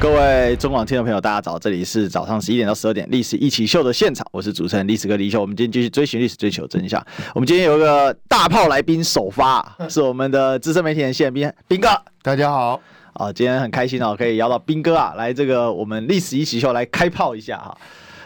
[0.00, 1.58] 各位中广听众朋友，大家早！
[1.58, 5.40] 这里是早上十一点到十二点《历史一起秀》的现场，我是主持人历史哥李秀。
[5.40, 7.02] 我们今天继续追寻历史，追求真相。
[7.34, 11.88] 我们今天有一个大炮来宾首发， 是我们的资深媒体人谢斌斌哥。
[12.22, 12.78] 大家好
[13.14, 17.76] 啊，今天很开心哦，可以邀到斌哥啊来这个我们《历史一起秀》来开炮一下哈。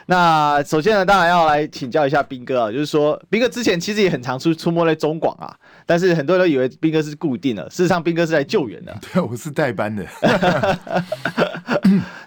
[0.07, 5.55] 那首先呢，当然要来请教一下斌哥啊，就是说斌哥之前其实也很常出出没在中广啊，
[5.89, 8.95] 但是很多人都以为斌哥是固定的，事实上斌哥是来救援的。
[9.11, 10.05] 对，我是代班的。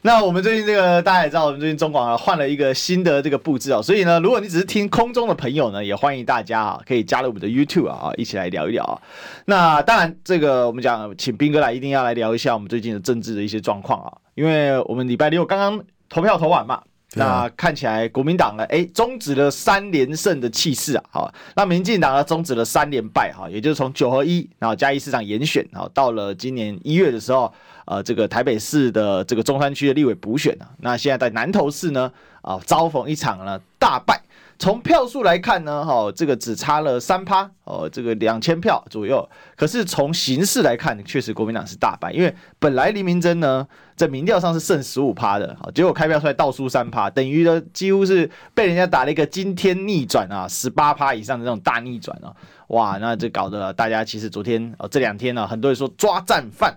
[0.01, 8.99] 那我们最近这个大家也知道，我们最近中广啊换了一个新的这个布置哦，所以呢，如果你只是听空中的朋友呢，也欢迎大家啊可以加入我们的 YouTube 啊，一起来聊一聊啊。
[9.45, 16.81] 那当然，这个我们讲请斌哥来，一定要来聊一下我们最近的政治的一些状况啊，因为我们礼拜六刚刚投票投完嘛。
[17.15, 27.53] 那看起来国民党呢，哎，终止了三连胜的气势啊，好，那民进党呢，终止了三连败哈，也就是从九合一，然后嘉义市长延选，然后到了今年一月的时候，
[27.85, 34.21] 呃，这个台北市的这个中山区的立委补选啊，那现在在南投市呢，啊，遭逢一场呢大败。
[34.57, 39.27] 从票数来看呢，哈，这个只差了三趴，哦，这个两千票左右。
[39.55, 43.67] 可是从形势来看，确实国民党是大败，因为本来林明溱呢
[44.01, 52.33] 在民调上是胜十五趴的，好结果开票出来倒输三趴，等于呢几乎是被人家打了一个惊天逆转啊，十八趴以上的这种大逆转啊，
[52.69, 56.75] 哇，那这搞得大家其实昨天哦这两天呢，很多人说抓战犯。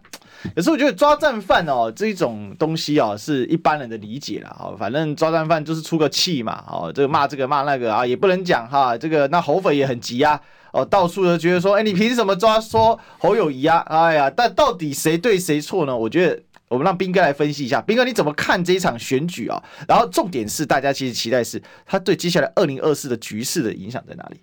[0.54, 4.54] 有时候我觉得抓战犯哦，这一种东西哦，是一般人的理解啦。
[4.60, 6.62] 哦，反正抓战犯就是出个气嘛。
[6.68, 8.98] 哦，这个骂这个骂那个啊，也不能讲哈。
[8.98, 10.38] 这个那侯粉也很急啊。
[10.72, 13.78] 哦，到处都觉得说，哎，你凭什么抓说侯友谊啊？
[13.86, 15.96] 哎呀，但到底谁对谁错呢？
[15.96, 17.80] 我觉得我们让斌哥来分析一下。
[17.80, 19.62] 斌哥，你怎么看这一场选举啊？
[19.88, 24.40] 然后重点是，大家其实期待是他对接下来二零二四的局势的影响在哪里？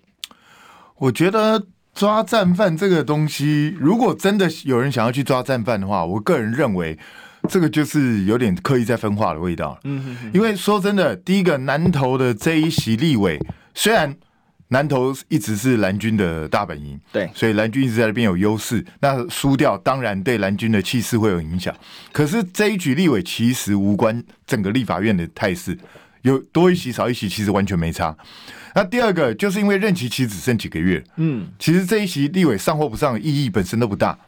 [0.96, 1.66] 我觉得。
[1.94, 6.98] 抓战犯这个东西，如果真的有人想要去抓战犯的话，我个人认为
[7.50, 9.78] 这个就是有点刻意在分化的味道。
[9.84, 13.38] 嗯哼哼，因为说真的，第一个南投的这一席立委，
[13.74, 14.16] 虽然
[14.72, 18.82] 南投一直是蓝军的大本营，对，所以蓝军一直在那边有优势。
[19.00, 21.74] 那输掉当然对蓝军的气势会有影响。
[22.10, 25.78] 可是这一局立委其实无关整个立法院的态势，
[26.22, 28.16] 有多一席少一席其实完全没差。
[28.74, 34.18] 那第二个就是因为任期其实只剩几个月，嗯，其实这一席立委上或不上的意义本身都不大。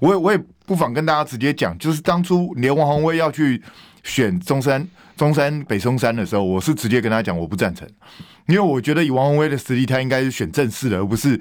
[0.00, 3.62] 我也我也不妨跟大家直接讲，就是当初连王宏威要去
[4.02, 4.86] 选中山
[5.16, 7.88] 中山北松山的时候，我是直接跟他讲我不赞成，
[8.46, 11.40] 因为我觉得以王文威的实力，他应该是选正式的，而不是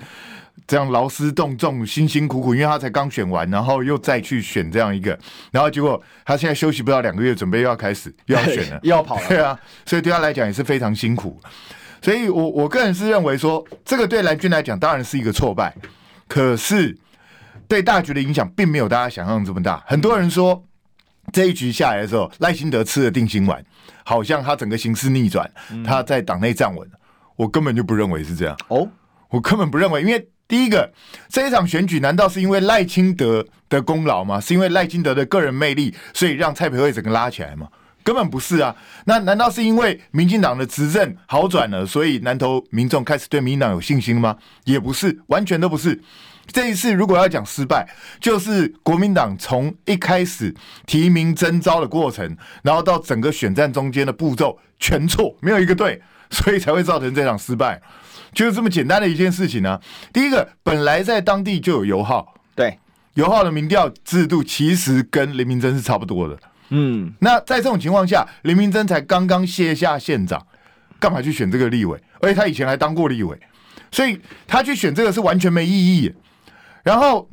[0.68, 5.18] 这样劳师动众、辛辛苦苦，因为他才刚选完，然后又再去选这样一个，
[5.52, 11.40] 然后结果他现在休息不到两个月，准备又要开始又要选了， 又要跑了，对啊，所以对他来讲也是非常辛苦。
[12.02, 15.76] 所以我，我我个人是认为说，这个对蓝军来讲当然是一个挫败，
[16.28, 16.98] 可是
[17.68, 19.84] 对大局的影响并没有大家想象这么大。
[19.86, 20.64] 很多人说，
[21.32, 23.64] 这一局下来的时候，赖清德吃了定心丸，
[24.04, 25.50] 好像他整个形势逆转，
[25.86, 26.88] 他在党内站稳。
[27.36, 28.56] 我根本就不认为是这样。
[28.68, 28.88] 哦，
[29.30, 30.92] 我根本不认为，因为第一个，
[31.30, 34.40] 这一场选举难道是因为赖清德的功劳吗？
[34.40, 37.68] 是因为赖清德的个人魅力，所以让蔡培慧整个拉起来吗？
[38.04, 38.76] 根本不是啊！
[39.06, 44.36] 那难道是因为民进党的执政好转了，所以南投民众开始对民进党有信心吗？
[44.66, 46.02] 也不是，完全都不是。
[46.52, 47.88] 这一次如果要讲失败，
[48.20, 50.54] 就是国民党从一开始
[50.86, 57.82] 提名征召的过程，然后到整个选战中间的步骤全错，没有一个对，所以才会造成这场失败。
[58.34, 59.80] 就是这么简单的一件事情呢、
[60.14, 62.80] 第一个，本来在当地就有游浩，对，
[63.16, 66.40] 游浩的民调制度其实跟林明真是差不多的。
[66.70, 70.42] 嗯，那在这种情况下，林明真才刚刚卸下县长，
[70.98, 72.02] 干嘛去选这个立委？
[72.22, 73.38] 而且他以前还当过立委，
[73.92, 74.18] 所以
[74.48, 76.14] 他去选这个是完全没意义。
[76.84, 77.30] 然后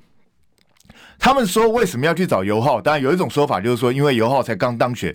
[1.18, 2.80] 他们说为什么要去找尤浩？
[2.80, 5.14] 当然有一种说法就是说，因为尤浩才刚当选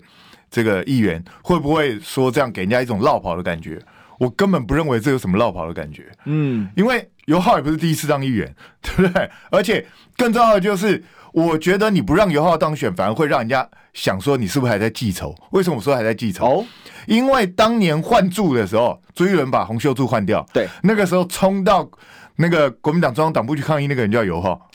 [0.49, 3.79] 这个议员，会不会说这样给人家一种落跑的感觉？
[4.19, 6.11] 我根本不认为这有什么落跑的感觉。
[6.25, 9.29] 嗯，因为尤浩也不是第一次当议员， 对不对？
[9.49, 9.85] 而且
[10.17, 11.03] 更重要的就是。
[11.33, 15.33] 我觉得你不让尤浩当选，反而会让人家想说你是不是还在记仇？
[15.49, 16.45] 为什么我说还在记仇？
[16.45, 16.65] 哦，
[17.07, 21.89] 因为当年换柱的时候，朱一伦把洪秀柱换掉，对，那个时候冲到
[22.37, 24.69] 那个国民党中央党部去抗议，那个人叫游浩，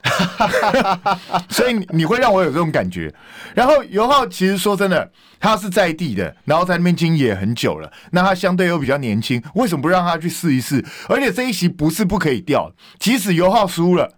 [1.51, 3.13] 所以你会让我有这种感觉。
[3.55, 5.11] 然后游浩其实说真的，
[5.41, 10.85] 他是在地的，然后在那边经营也很久了，那他相对又比较年轻，为什么不让他去试一试？
[11.09, 14.15] 而且这一席不是不可以调，即使游浩输了。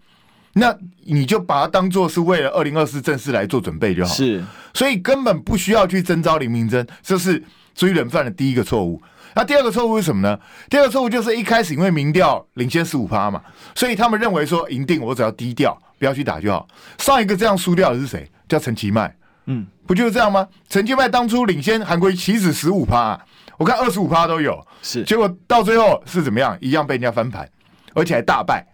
[0.55, 4.13] 那你就把它当做是为了二零二四正式来做准备就好。
[4.13, 4.45] 是，
[4.75, 7.41] 所以根本不需要去征召林明溱，这是
[7.73, 9.01] 朱立伦犯的第一个错误。
[9.35, 10.39] 那第二个错误是什么呢？
[10.69, 13.41] 第二个错误就是一开始因为民调领先十五趴嘛，
[13.75, 16.67] 所以他们认为说赢定我只要低调，不要去打就好。
[16.99, 18.31] 上一个这样输掉的是谁？
[18.49, 19.15] 叫陈其迈。
[19.47, 20.47] 嗯，不就是这样吗？
[20.69, 23.19] 陈其迈当初领先韩国瑜岂止十五趴，
[23.59, 24.65] 我看二十五趴都有。
[24.83, 26.57] 是，结果到最后是怎么样？
[26.61, 27.49] 一样被人家翻盘，
[27.95, 28.67] 而且还大败。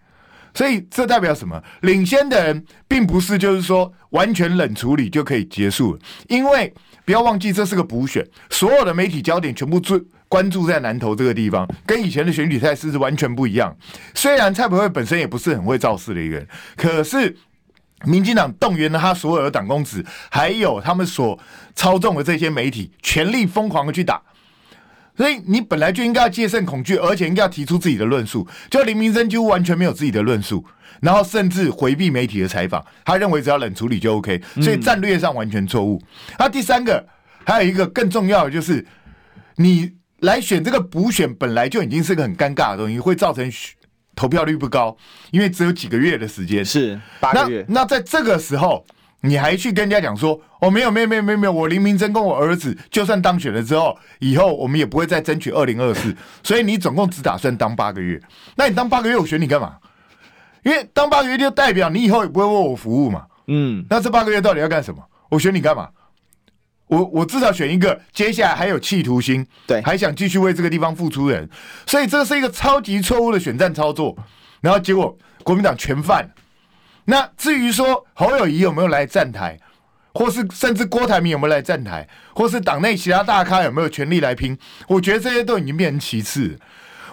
[0.52, 1.62] 所以这代表什么？
[1.82, 5.98] 领先的人并不是就是说完全冷处理就可以结束了，
[6.28, 6.72] 因为
[7.04, 13.76] 不要忘记这是个补选，所有的媒体焦点全部注关注在南投这个地方，跟以前的选举态势是完全不一样。
[14.14, 17.36] 虽然蔡培慧本身也不是很会造势的一个人，可是
[18.04, 21.38] 民进党动员了他所有的党公子，还有他们所
[21.74, 24.20] 操纵的这些媒体，全力疯狂的去打。
[25.16, 28.46] 所以你本来就应该要戒慎恐惧，而且应该要提出自己的论述。
[28.68, 30.62] 就林明生几乎完全没有自己的论述，
[31.00, 35.98] 然后甚至回避媒体的采访，他认为只要冷处理就 OK，所以战略上完全错误。
[36.38, 37.02] 那、第三个
[37.46, 38.84] 还有一个更重要的就是，
[39.54, 39.90] 你
[40.20, 43.50] 来选这个补选本来就已经是个很尴尬的东西，会造成
[44.14, 44.96] 投票率不高，
[45.30, 47.64] 因为只有几个月的时间，是八个月。
[47.68, 48.84] 那那在这个时候。
[49.22, 56.14] 你还去跟人家讲说哦，没有没有没有没有没有，我林明溱跟我儿子就算当选了之后，以后我们也不会再争取二零二四，
[56.44, 58.20] 所以你总共只打算当八个月，
[58.54, 59.78] 那你当八个月我选你干嘛？
[60.62, 63.24] 因为当八个月就代表你以后也不会为我服务嘛。
[63.48, 65.02] 嗯，那这八个月到底要干什么？
[65.30, 65.88] 我选你干嘛？
[66.88, 71.48] 我我至少选一个接下来还有企图心，对，还想继续为这个地方付出的人，
[71.86, 74.16] 所以这是一个超级错误的选战操作，
[74.60, 76.30] 然后结果国民党全犯。
[77.06, 79.58] 那至于说侯友谊有没有来站台，
[80.14, 84.56] 或是甚至郭台铭有没有来站台，或是党内其他大咖有没有权利来拼，
[84.88, 86.58] 我觉得这些都已经变成其次。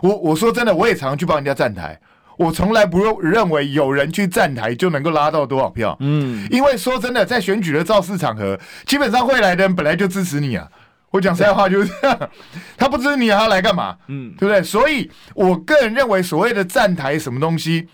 [0.01, 1.99] 我我说真的，我也常常去帮人家站台，
[2.37, 5.95] 我从来不认为有人去站台就能够拉到多少票。
[5.99, 10.67] 嗯，因为说真的，在选举的造势场合，基本上会来的人本来就支持你啊。
[11.11, 12.29] 我讲实在话就是这样，
[12.77, 13.95] 他不支持你，他来干嘛？
[14.07, 14.63] 嗯，对不对？
[14.63, 17.87] 所以我个人认为，所谓的站台什么东西。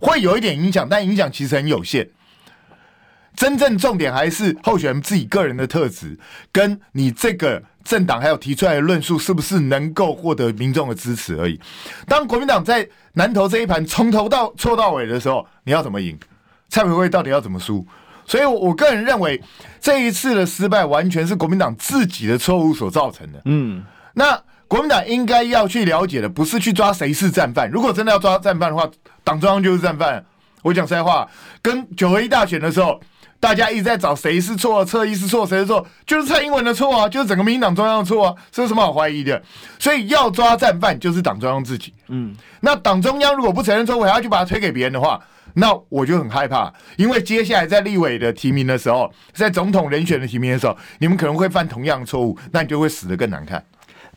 [0.00, 2.08] 会有一点影响，但影响其实很有限。
[3.38, 6.18] 真正重点还是候选人自己个人的特质，
[6.50, 11.60] 跟你这个政党还有提出来的论述是不是能够获得民众的支持而已。
[12.08, 16.18] 当国民党在南投这一盘从头到错到尾的时候，你要怎么赢？
[16.68, 17.86] 蔡培慧到底要怎么输？
[18.26, 19.40] 所以，我我个人认为
[19.80, 23.40] 这一次的失败完全是国民党自己的错误所造成的。
[23.44, 23.84] 嗯，
[24.14, 24.42] 那。
[24.66, 27.70] 国民党应该要去了解的，不是去抓谁是战犯。
[27.70, 28.86] 如果真的要抓战犯的话，
[29.24, 30.22] 党中央就是战犯。
[30.60, 31.26] 我讲实在话，
[31.62, 33.00] 跟九合一大选的时候，
[33.40, 39.40] 大家一直在找谁是错，侧翼是错，谁是错，就是蔡英文的错啊，就是整个民进党中央的错啊，这有什么好怀疑的？
[39.78, 41.94] 所以要抓战犯，就是党中央自己。
[42.08, 45.20] 嗯，那党中央如果不承认错误，还要去把它推给别人的话，
[45.54, 53.64] 那我就很害怕，因为接下来在立委的提名的时候，在总统人选的提名的时候，你们可能会犯同样的错误，那你就会死得更难看。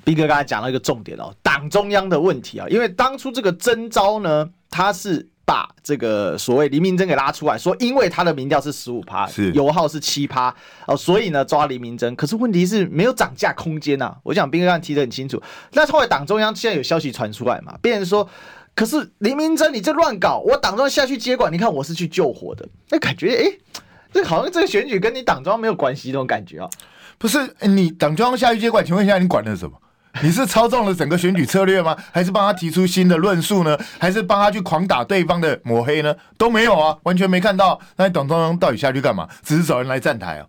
[0.04, 10.54] 斌哥刚才讲了一个重点哦，党中央的问题啊，因为当初这个征召呢，他是把这个所谓黎明真给拉出来说，因为他的民调是十五趴，是油耗是七趴
[10.88, 12.16] 哦，所以呢抓黎明真。
[12.16, 14.18] 可是问题是没有涨价空间呐、啊。
[14.24, 15.42] 我想兵哥刚才提得很清楚，
[15.74, 18.30] 那后来党中央现在有消息传出来嘛，变成说，
[18.76, 23.82] 可是黎明真你这乱搞，我党中央下去接管，你看我是去救火的，那感觉哎，
[24.14, 26.70] 这好像这个选举跟你党中央没有关系那种感觉啊。
[27.18, 29.78] 不是你党中央下去接管，请问一下你管的是什么？
[30.22, 31.96] 你是操纵了整个选举策略吗？
[32.12, 33.78] 还是帮他提出新的论述呢？
[33.98, 36.14] 还是帮他去狂打对方的抹黑呢？
[36.38, 37.80] 都没有啊，完全没看到。
[37.96, 39.28] 那你党中央到底下去干嘛？
[39.42, 40.46] 只是找人来站台啊，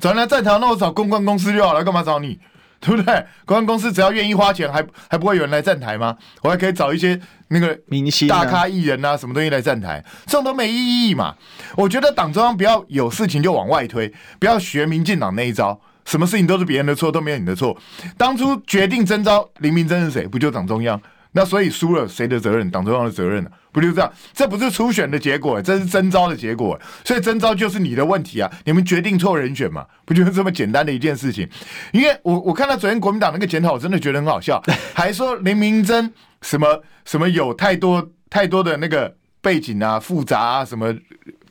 [0.00, 2.40] 找人来站台，那我找公关公司就好了，干嘛找你？
[2.80, 3.14] 对不对？
[3.44, 6.16] 公关公司只要愿意花钱，还还不会有人来站台吗？
[6.42, 11.34] 我还可以找一些那个明星、大咖艺人啊，什么东西来站台，这种都没意义嘛。
[11.76, 15.78] 我觉得党中央不要有事情就往外推，不要学民进党那一招。
[16.04, 17.76] 什么事情都是别人的错，都没有你的错。
[18.16, 20.26] 当初决定征召林明真是谁？
[20.26, 21.00] 不就党中央？
[21.34, 22.70] 那所以输了谁的责任？
[22.70, 23.50] 党中央的责任呢？
[23.72, 24.12] 不就这样？
[24.34, 26.78] 这不是初选的结果，这是征召的结果。
[27.06, 28.52] 所以征召就是你的问题啊！
[28.66, 29.86] 你们决定错人选嘛？
[30.04, 31.48] 不就是这么简单的一件事情？
[31.92, 40.94] 因为我我看到昨天国民党那个检讨，我真的觉得很好笑， 还说林明真什么什么有太多太多的那个背景啊，复杂啊，什么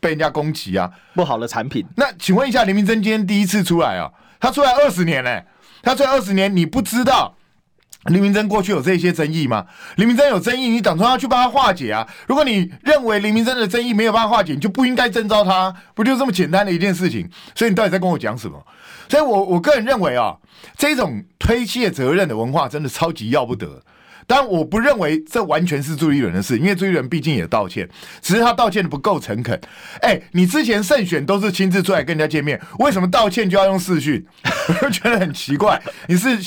[0.01, 1.85] 被人家攻击啊，不好的产品。
[1.95, 4.11] 那请问一下，林明珍今天第一次出来啊？
[4.41, 5.47] 他出来二十年嘞、欸，
[5.83, 7.35] 他出来二十年，你不知道
[8.05, 9.67] 林明珍过去有这些争议吗？
[9.97, 12.07] 林明珍有争议，你党中央去帮他化解啊！
[12.27, 17.29] 如果你认为林明珍的争议没有办法化解，你就不应该征召他，不就这么简单的一件事情？
[17.53, 18.65] 所以你到底在跟我讲什么？
[19.07, 20.35] 所以我我个人认为啊，
[20.75, 23.83] 这种推卸责任的文化真的超级要不得。
[24.31, 27.85] 但我不认为这完全是朱立伦的事，因为朱立伦毕竟也道歉，
[28.21, 29.59] 只是他道歉的不够诚恳。
[29.99, 34.25] 哎、欸，你之前胜选都是亲自出来跟人家见面，为什么道歉就要用视讯？
[34.69, 35.77] 我就觉得很奇怪。
[36.07, 36.39] 你是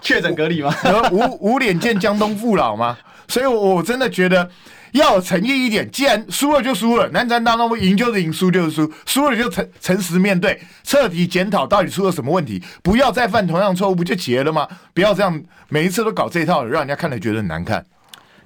[0.00, 0.74] 确诊隔离吗？
[1.12, 2.96] 无无脸见江东父老吗？
[3.28, 4.50] 所以，我真的觉得。
[4.96, 14.68] 要有诚意一点，既然输了就输了，南山当中赢就是赢，输就是输，输了就诚诚实面对，彻底检讨到底出了什么问题，不要再犯同样错误，不就结了吗？
[14.92, 17.84] 不要这样每一次都搞这一套，让人家看了觉得很难看。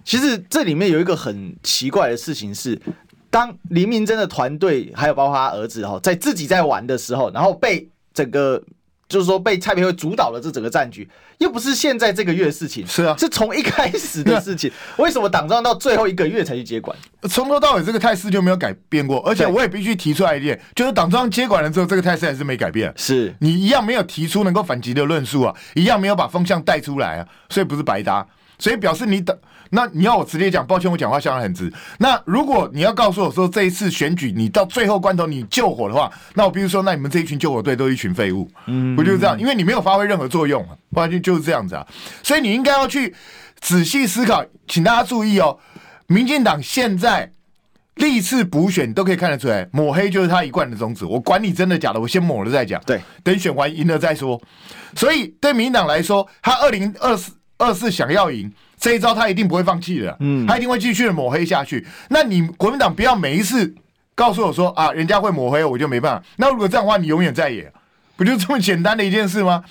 [0.05, 2.81] 其实这里面有一个很奇怪的事情是，
[3.31, 8.63] 当林明真的团队还有包括他儿子哈，在自己在玩的时候，然后被整个。
[9.11, 11.07] 就是说，被蔡培慧主导了这整个战局，
[11.39, 14.71] 又不是现在这个月的事情，是啊，是从一开始的事情。
[14.99, 16.97] 为什么党章到最后一个月才去接管？
[17.29, 22.95] 从头到尾这个态势就没有改变过，而且我也必须提出来一点，就是党章接管了之后，这个态势还是没改变。
[22.97, 28.25] 是你一样没有提出能够反击的论述啊，一样没有把风向带出来啊，所以不是白搭，
[28.61, 29.37] 所以表示你等。
[29.71, 31.73] 那你要我直接讲，抱歉，我讲话相当很直。
[31.99, 39.39] 那如果你要告诉我说，这一次选举你到最后关头你救火的话，那我比如说，那你们这一群救火队都是一群废物，嗯，不就是这样？
[39.39, 41.87] 因为你没有发挥任何作用，完全就是这样子啊。
[42.23, 43.15] 所以你应该要去
[43.61, 45.57] 仔细思考，请大家注意哦。
[46.09, 47.31] 民进党现在
[47.95, 51.05] 历次补选都可以看得出来，抹黑就是他一贯的宗旨。
[51.05, 52.83] 我管你真的假的，我先抹了再讲。
[52.85, 54.41] 对，等选完赢了再说。
[54.97, 58.53] 所以对民进党来说，他二零二四二四想要赢。
[58.81, 61.87] 这一招他一定不会放弃的，嗯，他一定会继续的抹黑下去。
[62.09, 63.75] 那你国民党不要每一次
[64.15, 66.27] 告诉我说啊，人家会抹黑，我就没办法。
[66.37, 67.71] 那如果这样的话，你永远在野，
[68.17, 69.63] 不就这么简单的一件事吗？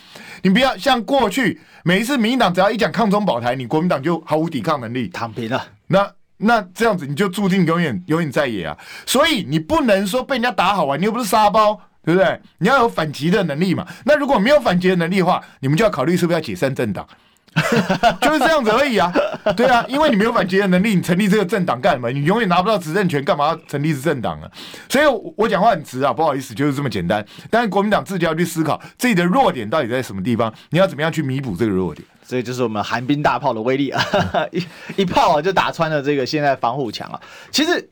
[0.44, 5.66] 你不要像过去每一次民进党只要一讲抗中保台，你国民党就毫无抵抗能力，躺平了。
[5.88, 8.78] 那那这样子你就注定永远永远在野啊。
[9.08, 12.40] 所以你不能说被人家打好啊，你又不是沙包，对不对？
[12.60, 13.86] 你要有反击的能力嘛。
[14.06, 17.08] 那如果没有反击的能力的话，你们就要考虑是不是要解散政党。
[18.22, 19.12] 就是这样子而已啊，
[19.58, 22.10] 对啊，因为你没有反击的能力，你成立这个政党干什么？
[22.12, 24.50] 你永远拿不到执政权，干嘛要成立政党啊？
[24.88, 27.26] 所以我讲话很直啊，不好意思，就是这么简单。
[27.50, 32.08] 但是国民党自己要去思考自己的弱点到底在什么地方，你要怎么样去弥补这个弱点？
[32.24, 34.02] 所以就是我们寒冰大炮的威力啊，
[34.52, 34.64] 一
[34.98, 37.20] 一炮啊就打穿了这个现在防护墙啊。
[37.52, 37.90] 其实。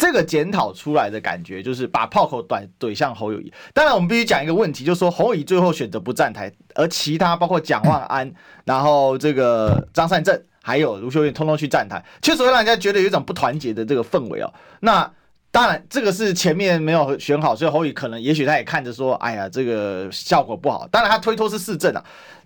[0.00, 3.52] 这个检讨出来的感觉就是把炮口怼怼向侯友宜。
[3.74, 8.32] 当然，我们必须讲一个问题，就是说侯友宜最后选择不站台，而其他包括蒋万安，
[8.64, 14.50] 然后这个张善政，还有卢秀燕，通通去站台，确实会让人家觉得有一种不团结的这个氛围哦。
[14.80, 15.12] 那
[15.50, 20.88] 当然，这个是前面没有选好，所以侯友宜可能也许他也看着说，哎呀，这个效果不好。
[20.90, 22.02] 当然，他推脱是市政啊。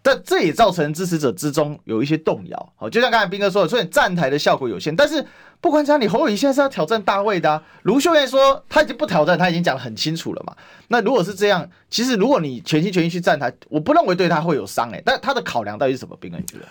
[0.07, 5.27] 但这也造成支持者之中有一些动摇，好，就像刚才斌哥说的，虽然站台的效果有限，但是
[5.63, 7.63] 不管怎样，你侯友宜现在是要挑战大卫的啊。
[7.85, 10.55] 卢秀燕说他已经不挑战，他已经讲得很清楚了嘛。
[10.89, 15.03] 那如果是这样，其实如果你全心全意去站台，我不认为对他会有伤诶。
[15.07, 16.15] 但他的考量到底是什么？
[16.21, 16.67] 斌哥你觉得？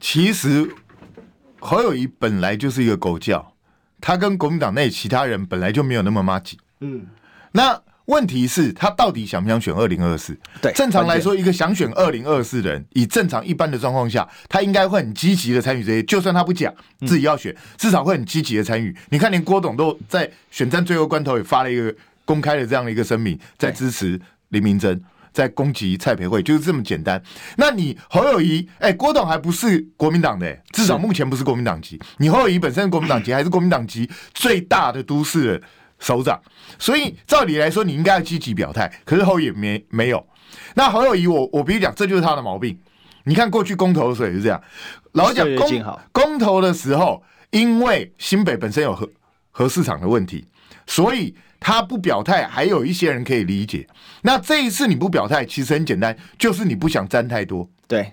[0.00, 0.74] 其实
[1.60, 3.52] 侯友宜本来就是一个狗叫，
[4.00, 6.58] 他跟国民党内其他人本来就没有那么麻吉。
[6.80, 7.06] 嗯，
[7.52, 7.78] 那。
[8.06, 10.36] 问题是，他到底想不想选二零二四？
[10.60, 16.02] 对，正常来说，一个想选二零二四的人，以正常一般的状况下，他应该会很积极的参与这些。
[16.02, 16.74] 就算他不讲
[17.06, 18.94] 自己要选，至少会很积极的参与。
[19.10, 21.94] 你看，连郭董都在选战最后关头也发了一个
[22.24, 25.00] 公开的这样的一个声明，在支持林明珍，
[25.32, 27.22] 在攻击蔡培慧，就是这么简单。
[27.56, 32.00] 那你侯友谊，哎，郭董还不是国民党的，至少目前不是国民党籍。
[32.18, 35.62] 你侯友谊本身是国民党籍， 还是国民党籍最大的都市人。
[36.02, 36.38] 首长，
[36.80, 40.26] 所以照理来说，你应该要积极表态，可是侯也没没有。
[40.74, 42.76] 那侯友宜，我我必须讲，这就是他的毛病。
[43.24, 44.60] 你看过去公投的时候也是这样，
[45.12, 49.08] 老实讲公公投的时候，因为新北本身有核
[49.52, 50.44] 核市场的问题，
[50.88, 53.86] 所以他不表态，还有一些人可以理解。
[54.22, 57.70] 那这一次你不表态，其实很简单，就是你不想沾太多。
[57.86, 58.12] 对。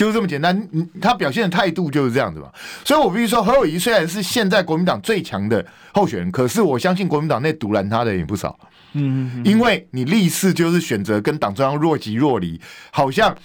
[0.00, 0.66] 就是这么简单，
[0.98, 2.50] 他表现的态度就是这样子嘛。
[2.86, 8.58] 所以我必须说，何友谊虽然是现在国民党最强的候选人，可是我相信国民党内独揽他的也不少。
[8.94, 12.58] 嗯，因为你历次就是选择跟党中央若即若离，
[12.90, 13.36] 好像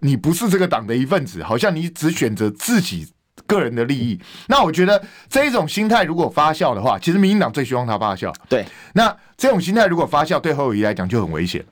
[0.00, 3.06] 你不是这个党的一份子，好像你只选择自己
[3.46, 4.18] 个人的利益。
[4.48, 8.34] 那我觉得这一种心态如果发酵的话，其实民进党最希望他发酵。
[8.48, 11.64] 对，那这种心态如果发酵，对侯友谊来讲就很危险，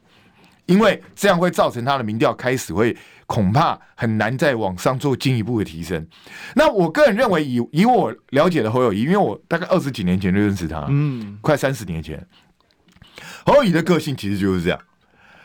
[0.69, 2.97] 因为这样会造成他的民调开始会。
[3.29, 6.03] 恐怕很难再往上做进一步的提升。
[6.55, 12.27] 那我个人认为以，以以我了解的侯友宜，因为我大概二十几年前就认识他，嗯，快三十年前，
[13.45, 14.81] 侯友宜的个性其实就是这样，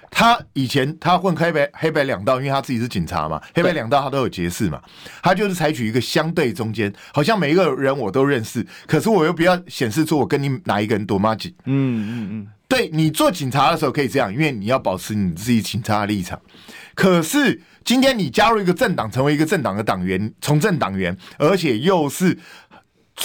[0.10, 4.82] 他以前他混黑白黑白两道，因为他自己是警察嘛，黑白两道他都有结识嘛，
[5.22, 11.54] 他就是采取一个相对中间，好像每一个人我都认识，可是我又不要显示出我跟你哪一个人多麻吉。
[11.66, 16.42] 嗯嗯嗯，对，你做警察的时候可以这样，因为你要保持你自己警察的立场。
[16.96, 22.36] 可是今天你加入一个政党，成为一个政党的党员，从政党员，而且又是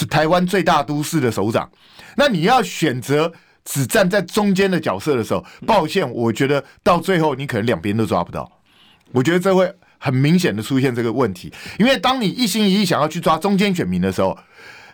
[0.07, 1.67] 台湾最大都市的首长，
[2.15, 3.33] 那你要选择。
[3.65, 8.51] 只站在中间的角色的时候，抱歉，我觉得到最后你可能两边都抓不到。
[9.11, 14.35] 我觉得这会很明显的出现这个问题，因为当你一心一意想要去抓中间选民的时候，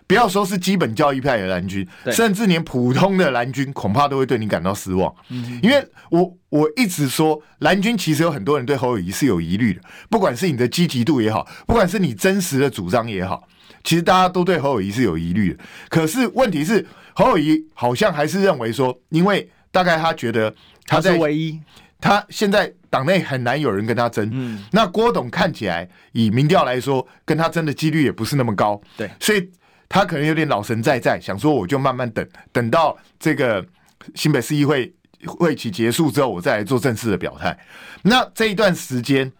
[0.07, 5.13] 不要说是基本教义派的蓝军，甚至连普通的蓝军恐怕都会对你感到失望。
[5.61, 13.47] 因为我我一直说蓝军其实有很多人对侯友谊是有疑虑的，不管是你的积极度也好，不管是你真实的主张也好，
[13.83, 15.63] 其实大家都对侯友谊是有疑虑的。
[15.89, 16.85] 可是问题是。
[17.17, 20.53] 侯友谊好像还是认为说，因为大概他觉得
[20.85, 21.57] 他在他是唯一，
[22.01, 24.29] 他现在党内很难有人跟他争。
[24.33, 28.81] 嗯，那郭董看起来以民调来说，跟他争的几率也不是那么高。
[28.97, 29.49] 对，所以
[29.89, 33.65] 他可能有点老神在在，想说我就慢慢等，等到这个
[34.15, 34.93] 新北市议会
[35.25, 37.57] 会期结束之后，我再来做正式的表态。
[38.03, 39.31] 那这一段时间。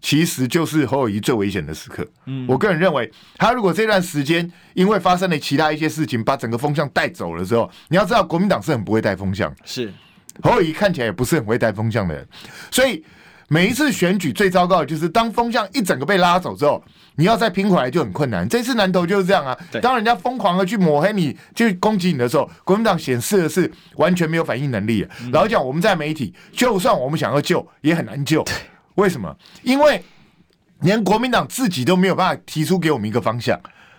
[0.00, 2.06] 其实就是侯友谊最危险的时刻。
[2.26, 9.52] 嗯，我个人认为，他如果这段时间因为发生了其他一些事情，把整个风向带走了之后，你要知道，国民党是很不会带风向。
[9.64, 9.92] 是，
[10.40, 12.24] 侯友谊看起来也不是很会带风向的人。
[12.70, 13.04] 所以
[13.50, 16.84] 每一次选举最糟糕的就是，当风向一整个被拉走之后，
[17.16, 18.46] 你要再拼回来就很困难。
[18.46, 19.58] 这次南投就是这样啊。
[19.80, 25.06] 当人家疯狂的去抹黑你，去攻击你的时候，国民党显示的是完全没有反应能力。
[25.32, 28.44] 然后讲我们在媒体，就算我们想要救，也很难救。
[28.96, 29.34] 为什么？
[29.62, 30.04] 因为
[30.80, 33.58] 连国民党自己都没有办法提出给我们一个方向。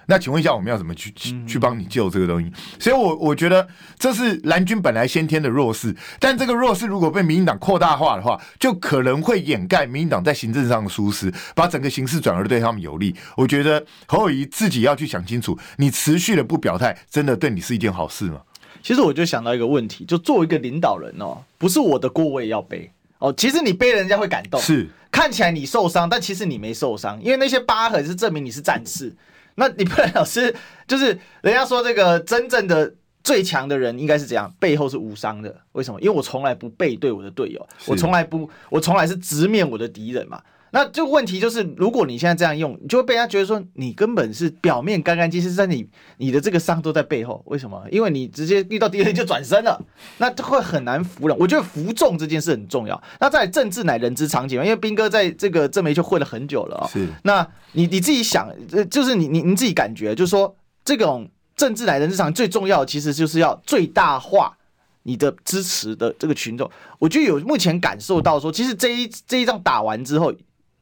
[0.10, 2.52] 那请问一下，我们要怎么去去去帮你救这个东西？
[2.80, 3.66] 所以我，我我觉得
[4.00, 5.96] 这是蓝军本来先天的弱势。
[6.20, 13.16] 但这个弱势如果被民进党扩大化的话，就可能会掩盖民进党在行政上的疏失，把整个形势转而对他们有利。
[13.38, 18.42] 我觉得侯友谊自己要去想清楚，你持续的不表态，真的对你是一件好事吗？
[18.82, 22.90] 其实我就想到一个问题，就作为一个领导人哦，不是我的锅我也要背。
[23.20, 29.14] 哦，其实你背人家会感动，是看起来你受伤，但其实你没受伤，因为那些疤痕是证明你是战士。
[29.56, 30.56] 那你不能老是
[30.88, 31.08] 就是
[31.42, 35.54] 人家说这个真正的最强的人应该是怎样，背后是无伤的。
[35.74, 36.00] 为什么？
[36.02, 40.42] 因为我从来不背对我的队友，我从来不，我从来是直面我的敌人嘛。
[40.72, 47.42] 那这个问题就是，如果你现在这样用，你就会被人家觉得说你根本是表面干干净净，在你你的这个伤都在背后。
[47.46, 47.84] 为什么？
[47.92, 49.82] 因为你直接遇到敌人就转身了，
[50.20, 51.36] 那就会很难服了。
[51.40, 53.02] 我觉得服众这件事很重要。
[53.20, 56.90] 那在政治乃人之常情嘛，因为斌哥在这个政媒就混了很久了啊、哦。
[56.94, 57.08] 是。
[57.24, 58.48] 那你你自己想，
[58.92, 60.56] 就是你你你自己感觉，就是说
[60.86, 64.56] 这种政治乃人之常，最重要的其实就是要最大化
[65.02, 66.70] 你的支持的这个群众。
[67.00, 70.32] 我觉得有目前感受到说，其实这一这一仗打完之后。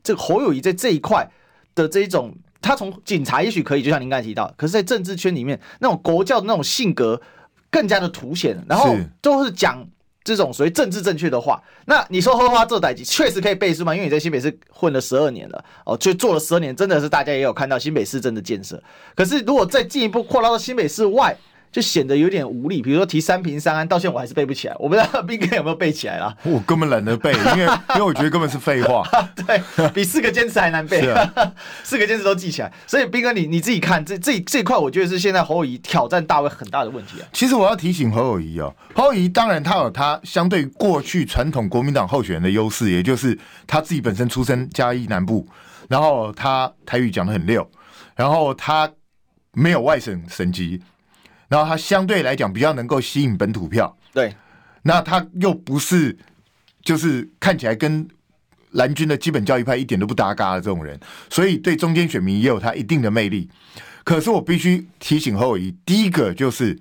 [0.07, 1.29] 这个侯友谊在这一块
[1.75, 7.21] 的这一种，他从警察也许可以，就像您刚才提到，可是，在政治圈里面，那种国教的那种性格
[7.69, 9.85] 更加的凸显，然后都是讲
[10.23, 11.61] 这种所谓政治正确的话。
[11.87, 13.93] 那你说荷花这代志确实可以背书吗？
[13.93, 18.81] 因为你在新北市混了十二年了，哦，就做了十二年，真的是大家也有看到新北市政的建设。
[19.13, 21.37] 可是，如果再进一步扩大到新北市外，
[21.77, 26.35] 就显得有点无力，比如说提三平三安，到现在我还是背不起来，我不知道 斌哥有没有背起来啦。
[26.41, 29.07] 我根本懒得背，因为因为我觉得根本是废话，
[29.45, 29.61] 对，
[29.93, 32.73] 比四个坚持还难背，啊、四个坚持都记起来。
[32.87, 37.27] 所以斌哥你你自己看这这这一块，我觉得是现在侯友宜挑战大卫很大的问题啊。
[37.31, 43.37] 其实我要提醒侯友宜哦，侯友宜当然他有他相对过去传统国民党候选人的优势，也就是
[43.67, 45.47] 他自己本身出身嘉义南部，
[45.87, 47.69] 然后他台语讲的很溜，
[48.15, 48.91] 然后他
[49.53, 50.81] 没有外省省籍。
[51.47, 54.35] 然后他相对来讲比较能够吸引本土票，对。
[54.83, 56.17] 那他又不是，
[56.81, 58.07] 就是看起来跟
[58.71, 60.97] 蓝军的基本教育派一点都不搭嘎的这种人，
[61.29, 63.49] 所以对中间选民也有他一定的魅力。
[64.05, 66.77] 可是我必须提醒侯友宜，第一个就是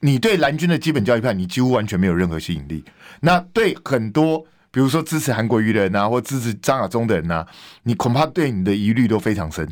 [0.00, 2.82] 你对蓝军的基本教育派，你几乎完全没有任何吸引力。
[3.20, 4.38] 那对很多，
[4.70, 7.46] 比如说支持韩国瑜的人啊，或支持张亚中的人啊，
[7.82, 9.68] 你恐怕对你的疑虑都非常深。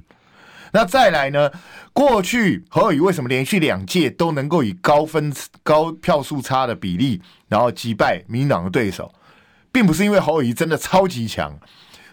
[0.72, 1.50] 那再来呢？
[1.92, 9.12] 过去侯友宜为什么连续两届都能够以高分、高票数差的比例，然后击败民进党的对手，
[9.72, 11.58] 并不是因为侯友宜真的超级强，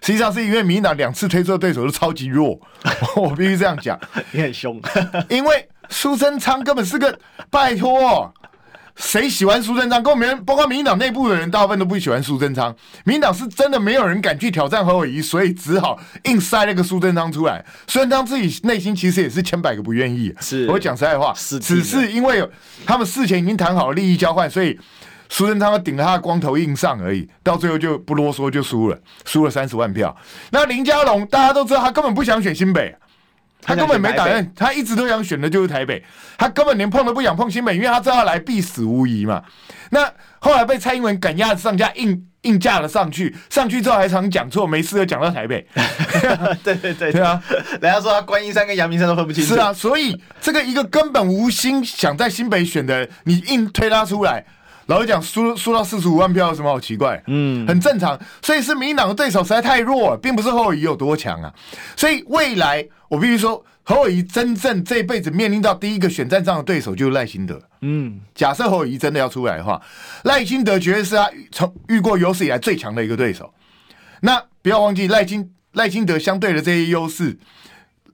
[0.02, 2.60] 实际上是因为民进党两次推出的对手都超级弱。
[3.15, 4.00] 我必须这样讲，
[4.32, 4.82] 你很凶，
[5.30, 7.17] 因为苏贞昌根本是个
[7.50, 8.34] 拜托。
[8.98, 10.02] 谁喜欢苏贞昌？
[10.02, 12.76] 跟我们包括民进党内部的人，大部分都不喜欢苏贞昌。
[13.06, 17.64] 民进党是真的没有人敢去挑战侯友宜，所以只好硬塞了个苏贞昌出来。
[17.88, 20.34] 苏贞昌自己内心其实也是千百个不愿意。
[20.42, 22.48] 是，我讲实在话，只是因为
[22.86, 24.78] 他们事前已经谈好了利益交换，所以
[25.30, 30.16] 苏贞昌顶着他的光头硬上而已，到最后就不啰嗦就输了，输了三十万票。
[30.52, 32.96] 那林佳龙大家都知道，他根本不想选新北，
[33.62, 36.04] 他根本没打算，他一直都想选的就是台北，
[36.38, 39.43] 他根本连碰都不想碰新北，因为他知道来必死无疑嘛。
[39.89, 45.67] 那后来被蔡英文赶鸭子上架，硬硬架了上去，上去之后还常讲错，没事又讲到台北。
[46.63, 47.41] 对对对对啊，
[47.82, 49.54] 人家说他观音山跟阳明山都分不清楚。
[49.54, 54.46] 是啊，所以这个一个根本无心想在新北选的，你硬推他出来，
[54.88, 57.23] 老实讲输输到四十五万票有什么好奇怪？
[57.28, 58.19] 嗯，很正常。
[58.41, 61.54] 所以是民进党的对手实在太弱了，并不是侯友宜有多强啊。
[61.95, 63.63] 所以未来我必须说。
[63.89, 67.58] 侯友宜真正这辈子面临到第一个选战上的对手就是赖清德。
[67.80, 69.82] 嗯，假设侯友宜真的要出来的话，
[70.26, 73.50] 赖清德绝对是他从遇过有史以来最强的一个对手。
[74.19, 77.39] 那不要忘记赖清赖清德相对的这些优势，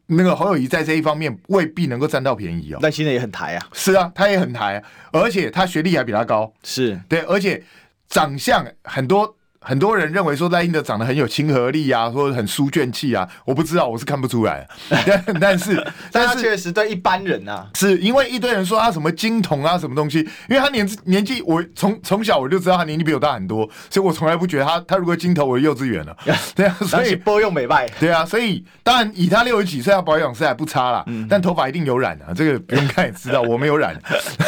[0.08, 2.80] 那个侯友谊在这一方面未必能够占到便宜哦。
[2.82, 7.64] 那现在也很抬啊，是啊，他也很抬啊，而且他学历还比他高，是对，而且
[8.08, 9.36] 长相很多。
[9.64, 14.68] 很多人认为说赖清德长得很有亲和力啊，或者很书卷气啊，我不知道，我是看不出来。
[14.90, 26.16] 但但是，但是确实对一般人啊，是因为一堆人说他什么金童啊，什么东西，因为他年年纪，我从从小我就知道他年纪比我大很多，所以我从来不觉得他他如果金头，我幼稚园了。
[26.56, 27.88] 对啊，所以波用美败。
[28.00, 31.04] 对啊，所以当然以他六十几岁，他保养是还不差啦。
[31.08, 33.96] 嗯，但头发一定有染啊，这个不用看也知道，我没有染。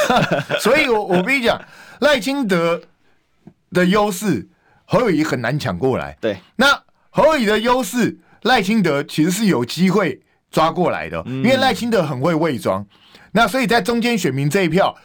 [0.60, 1.60] 所以我我跟你讲，
[2.02, 2.82] 赖清德
[3.72, 4.48] 的优势。
[4.86, 6.38] 侯友谊很难抢过来，对。
[6.56, 10.22] 那侯友谊的优势，赖清德其实是有机会
[10.52, 12.86] 抓过来的，因为赖清德很会伪装。
[13.32, 14.96] 那所以在中间选民这一票，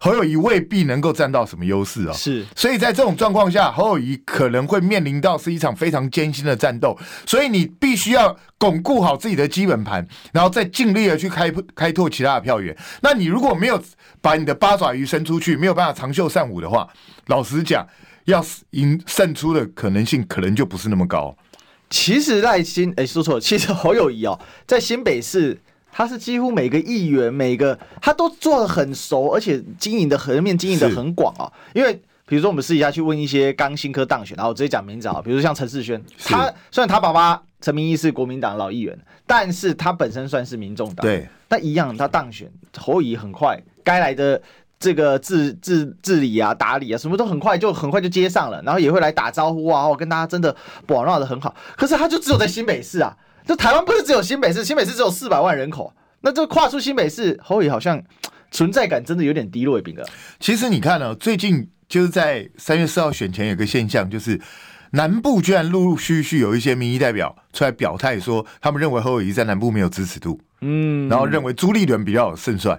[0.00, 2.12] 侯友谊未必能够占到什么优势哦。
[2.12, 2.44] 是。
[2.56, 6.98] 所以在这种状况下，侯友谊可能会面临到是一场非常艰辛的战斗。
[7.26, 12.76] 所以你必须要巩固好自己的基本盘，然后再尽力的去开开拓其他的票源。
[13.02, 13.82] 那你如果没有
[14.20, 16.88] 把你的八爪鱼伸出去，没有办法长袖善舞的话，
[17.26, 17.86] 老实讲。
[18.26, 21.36] 要赢胜出的可能性可能就不是那么高。
[21.88, 25.56] 其实赖新，哎，说错了，其实侯友谊哦，在新北市，
[25.92, 31.46] 他是几乎每个议员，每个他都做的很熟，而且经营的横面经营的很广啊。
[31.74, 31.94] 因为
[32.26, 44.42] 比如说我们私底下去问一些刚新科当选，然后我直接讲名字啊，比如说像陈世轩，他虽然他爸爸陈明义是国民党老议员，但是他本身算是民众党，对，但一样他当选，侯友宜很快该来的。
[44.78, 50.54] 这个治治治理啊，打理啊，什么都很快就很快就接上了，然后也会来打招呼啊，我跟大家真的
[50.88, 51.54] 玩闹的很好。
[51.76, 58.02] 可是他就只有在新北市啊，就台湾不是只有新北市，新北市只有四百万人口，那这跨出新北市，侯友宜好像
[58.50, 60.04] 存在感真的有点低落，欸，炳哥。
[60.38, 64.40] 其实你看呢，哦，最近就是在三月四号选前有个现象，就是
[64.90, 72.78] 南部居然陆陆续续有一些民意代表出来表态说，他们认为侯友宜在南部没有支持度，嗯，然后认为朱立伦比较有胜算。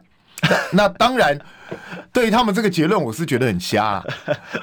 [0.72, 1.38] 那当然，
[2.14, 4.04] 对于他们这个结论，我是觉得很瞎啊。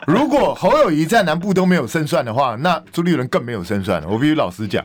[0.06, 4.08] 如果侯友宜在南部都没有胜算的话，那朱立伦更没有胜算了。
[4.08, 4.84] 我必须老实讲。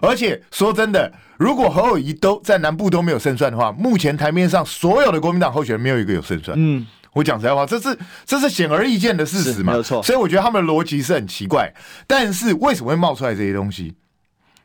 [0.00, 6.56] 而且说真的，如果侯友宜都在南部都没有胜算的话，目前台面上所有的国民党候选人没有一个有胜算。
[6.58, 7.96] 嗯，我讲实在话，这是
[8.26, 10.02] 这是显而易见的事实嘛，没有错。
[10.02, 11.72] 所以我觉得他们的逻辑是很奇怪。
[12.06, 13.94] 但是为什么会冒出来这些东西？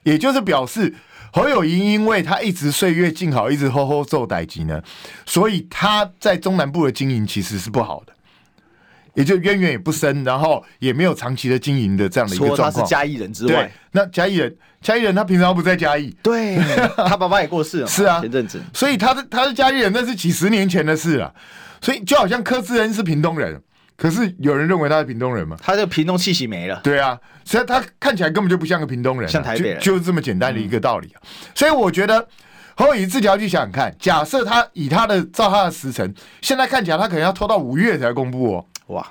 [0.03, 0.95] 也就是表示。
[1.31, 4.81] 侯友宜因为他一直岁月静好，一直吼吼做代志呢，
[5.25, 8.13] 所以他在中南部的经营其实是不好的，
[9.13, 12.71] 也就渊源也不深，然后也没有长期的经营的这样的一个状况。
[12.71, 16.57] 他是嘉义人之外，那嘉义人，嘉义人他平常不在嘉义，对，
[16.95, 21.33] 他爸爸也过世了，是啊，前阵子，所以他是他是嘉义人，那是几十年前的事了，
[21.81, 23.61] 所以就好像柯志恩是屏东人。
[23.97, 25.57] 可是有人认为他是屏东人吗？
[25.59, 26.79] 他这个屏东气息没了。
[26.83, 31.17] 对啊，所以他看起来根本就不像个屏东人，像台北人，就，就是这么简单的一个道理啊。
[31.23, 32.27] 嗯、所以我觉得
[32.75, 38.65] 侯友宜自己要去想想看，假设他以他的照他的时程，现在看起来他可能要拖到五月才公布哦。
[38.93, 39.05] 哇，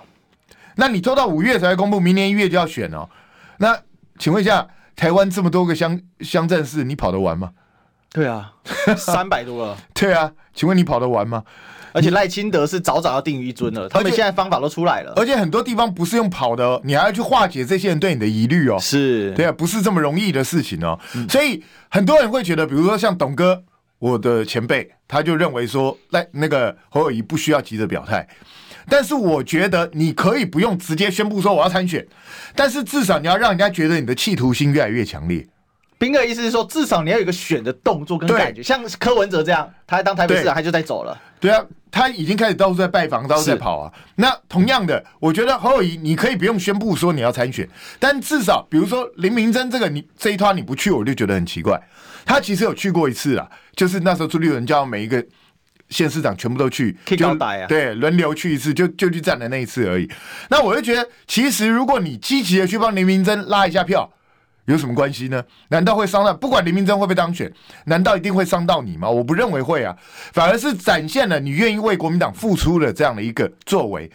[0.76, 3.08] 那你拖到五月才公布，明年一月就要选哦。
[3.58, 3.76] 那
[4.18, 7.50] 请问一下，台湾这么多个乡乡镇市，你跑得完吗？
[8.12, 8.52] 对啊，
[8.96, 9.76] 三百多了。
[9.92, 11.42] 对啊，请问你跑得完吗？
[11.96, 18.76] 而且赖清德是早早要定于一尊了，他们现在方法都出来了，而且很多地方不是用跑的，你还要去化解这些人对你的疑虑哦。
[18.78, 20.98] 是，对啊，不是这么容易的事情哦。
[21.14, 23.64] 嗯、所以很多人会觉得，比如说像董哥，
[23.98, 28.28] 我的前辈，他就认为说，赖那个侯友谊不需要急着表态。
[28.90, 32.06] 但是我觉得你可以不用直接宣布说我要参选，
[32.54, 35.44] 但是至少你要让人家觉得你的企图心越来越强烈。
[35.98, 41.18] 斌哥的意思是说，至少你要有一个选的动作跟感觉，像柯文哲这样，他当台北市长，他就在走了。
[41.38, 43.92] 对啊，他已经开始到处在拜访，到处在跑啊。
[44.16, 47.68] 那同样的，我觉得侯友谊，你可以不用宣布说你要参选，
[47.98, 51.80] 但至少比如说林明珍这个，你这一趟你不去，我就觉得很奇怪。
[52.24, 55.24] 他其实有去过一次啊，就是那时候朱立伦叫每一个
[55.90, 60.10] 县市长全部都去，就啊，对，轮流去一次，就就去站的那一次而已。
[60.50, 64.10] 那我就觉得，其实如果你积极的去帮林明珍拉一下票，
[64.66, 65.42] 有什么关系呢？
[65.68, 66.34] 难道会伤到？
[66.34, 67.52] 不管林明溱会不会当选，
[67.84, 69.08] 难道一定会伤到你吗？
[69.08, 69.96] 我不认为会啊，
[70.32, 74.10] 反而是展现了你愿意为国民党付出的这样的一个作为。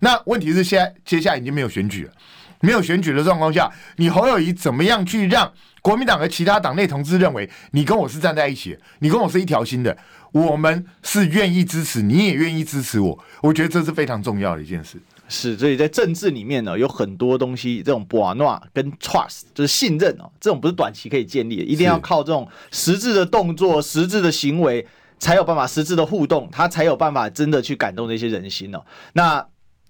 [0.00, 2.12] 那问题是，现在接下来已经没有选举了，
[2.60, 5.50] 没有选举的状况下，你侯友宜怎么样去让
[5.82, 9.96] 国民党和其他党内同志认为你跟我是站在一起，你跟我是一条心的，
[10.32, 13.18] 我们是愿意支持，你也愿意支持我？
[13.40, 15.00] 我觉得这是非常重要的一件事。
[15.28, 24.86] 是，所以在政治里面呢，有很多东西，这种 bono 跟 trust 就是信任哦，这种不是短期可以建立的，一定要靠这种实质的动作、实质的行为，
[25.18, 28.80] 才有办法实质的互动，他才有办法真的去感动那些人心哦。
[29.14, 29.44] 那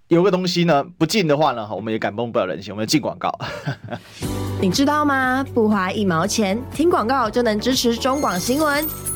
[0.09, 2.73] 有个东西呢，不进的话呢，我们也感动不了人心。
[2.73, 3.31] 我们要进广告，
[4.63, 5.45] 你知道吗？
[5.53, 9.16] 不花一毛钱，听广告就能支持中广新闻。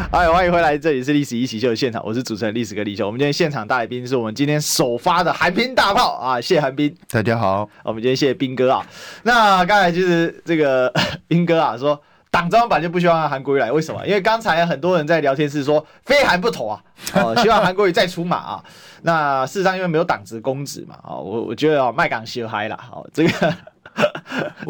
[0.10, 3.04] 嗨，欢迎回来，这里是历史一起秀的现场，我是主持人历史哥李修。
[3.04, 6.94] 我们今天现场大来宾是我们今天首发的韩冰大炮啊，谢韩冰。
[7.10, 8.86] 大家好，我们今天谢谢冰哥啊。
[9.24, 10.90] 那刚才就是这个
[11.28, 14.06] 冰哥啊说，党中央本来就不希望韩国瑜来，为什么？
[14.06, 16.82] 因为刚才很多人在聊天室说非韩不投啊，
[17.14, 18.64] 哦， 希望韩国瑜再出马啊。
[19.02, 23.54] 那事实上因为没有党职公职嘛，啊，我我觉得哦，麦港小嗨了，好，这个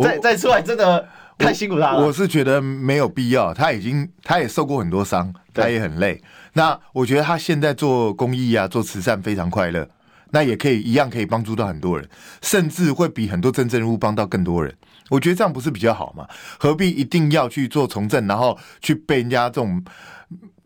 [0.02, 1.06] 再再出来真的。
[1.40, 3.52] 太辛苦他了，我是觉得没有必要。
[3.54, 6.22] 他已经，他也受过很多伤，他也很累。
[6.52, 9.88] 那我觉得他现在做公益啊，做慈善非常快乐。
[10.32, 12.08] 那也可以一样可以帮助到很多人，
[12.40, 14.72] 甚至会比很多政治人物帮到更多人。
[15.08, 16.24] 我觉得这样不是比较好吗？
[16.56, 19.82] 何必一定要去做从政，然后去被人家这种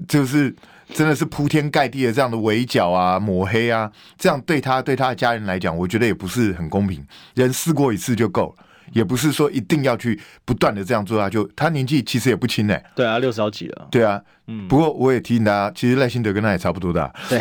[0.06, 0.54] 就是
[0.92, 7.02] 真的是铺天盖地的这样的围剿啊、抹黑啊，这样对他对他的家人来讲，我觉得也不是很公平。
[7.34, 8.63] 人试过一次就够了。
[8.92, 12.84] 也不是说一定要去不断的这样做啊，就他年纪其实也不轻哎、欸。
[12.94, 13.88] 对啊，六十好几了。
[13.90, 14.68] 对啊，嗯。
[14.68, 17.12] 不过我也提醒大家，其实赖清德跟他也差不多大。
[17.28, 17.40] 对。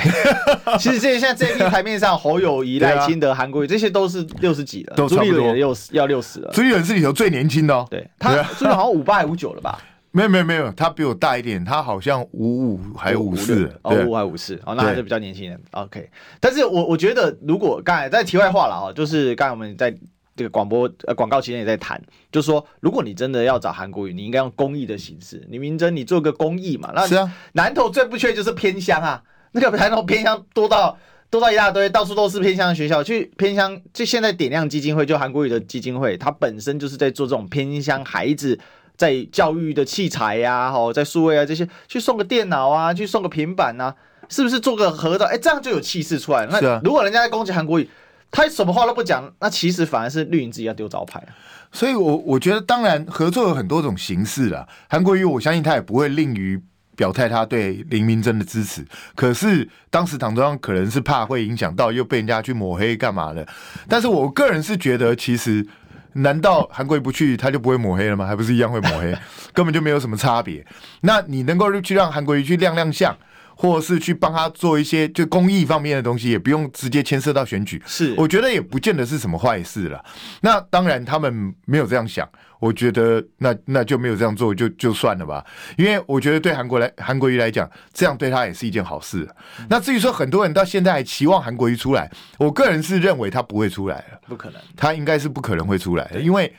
[0.79, 5.29] 其实这现在这台面上，侯友谊、 赖清德、韩国瑜这些都是六十几了，都差不多。
[5.29, 6.49] 朱立伦六十要六十了。
[6.53, 7.86] 朱立伦是里头最年轻的哦。
[7.89, 8.08] 对。
[8.17, 9.79] 他朱立伦好像五八还五九了吧？
[10.12, 13.71] 没有没有没有，他比我大一点，他好像五五还五四。
[13.82, 15.60] 哦，五五还五四，哦，那还是比较年轻人。
[15.71, 16.10] OK。
[16.39, 19.93] 但是我我觉得，如果刚才在题外话了啊，就是刚才我们在。
[20.36, 25.46] 这个广播呃广告期间也在谈，就是说，如果你真的要找韩国瑜，你应该用公益的形式。
[25.48, 26.91] 你明真，你做个公益嘛？
[26.96, 27.32] 那是啊。
[27.52, 30.98] 南投最不缺就是偏乡啊，那个南投偏乡多到
[31.30, 33.04] 多到一大堆，到处都是偏乡的学校。
[33.04, 38.60] 去偏乡，就现在点亮基金会，就韩国瑜的基金会，它本身就是在做这种偏乡孩子
[38.98, 43.93] 在教育的器材呀、啊，好，在数位啊这些，去送个电脑啊，去送个平板啊，
[44.30, 45.26] 是不是做个合照？
[45.26, 46.60] 哎，这样就有气势出来了。
[46.60, 47.88] 那如果人家在攻击韩国瑜。
[48.34, 51.24] 他什么话都不讲，那其实反而是绿营自己要丢招牌。
[51.72, 54.67] 所以我，我我觉得，当然合作有很多种形式啦。
[54.89, 56.60] 韩国瑜，我相信他也不会吝于
[56.96, 58.84] 表态他对林明溱的支持。
[59.15, 63.48] 可是当时唐中央可能是怕会影响到，又被人家去抹黑干嘛的。
[63.88, 65.65] 但是我个人是觉得，其实
[66.13, 68.26] 难道韩国瑜不去，他就不会抹黑了吗？
[68.26, 69.15] 还不是一样会抹黑，
[69.54, 70.65] 根本就没有什么差别。
[71.02, 73.15] 那你能够去让韩国瑜去亮亮相？
[73.63, 80.04] 或者是去帮他做一些就公益方面的东西，也不用直接牵涉到选举，是我觉得也不见得是什么坏事了。
[80.41, 85.41] 那当然他们没有这样想，我觉得那那就没有这样做就就算了吧。
[85.78, 89.26] 因为我觉得对韩国来韩国瑜来讲，这样对他也是一件好事。
[89.60, 96.54] 嗯、那至于说很多人到现在还期望韩国瑜出来，我个人是认为他不会出来了，不可能，他应该是不可能会出来的，因为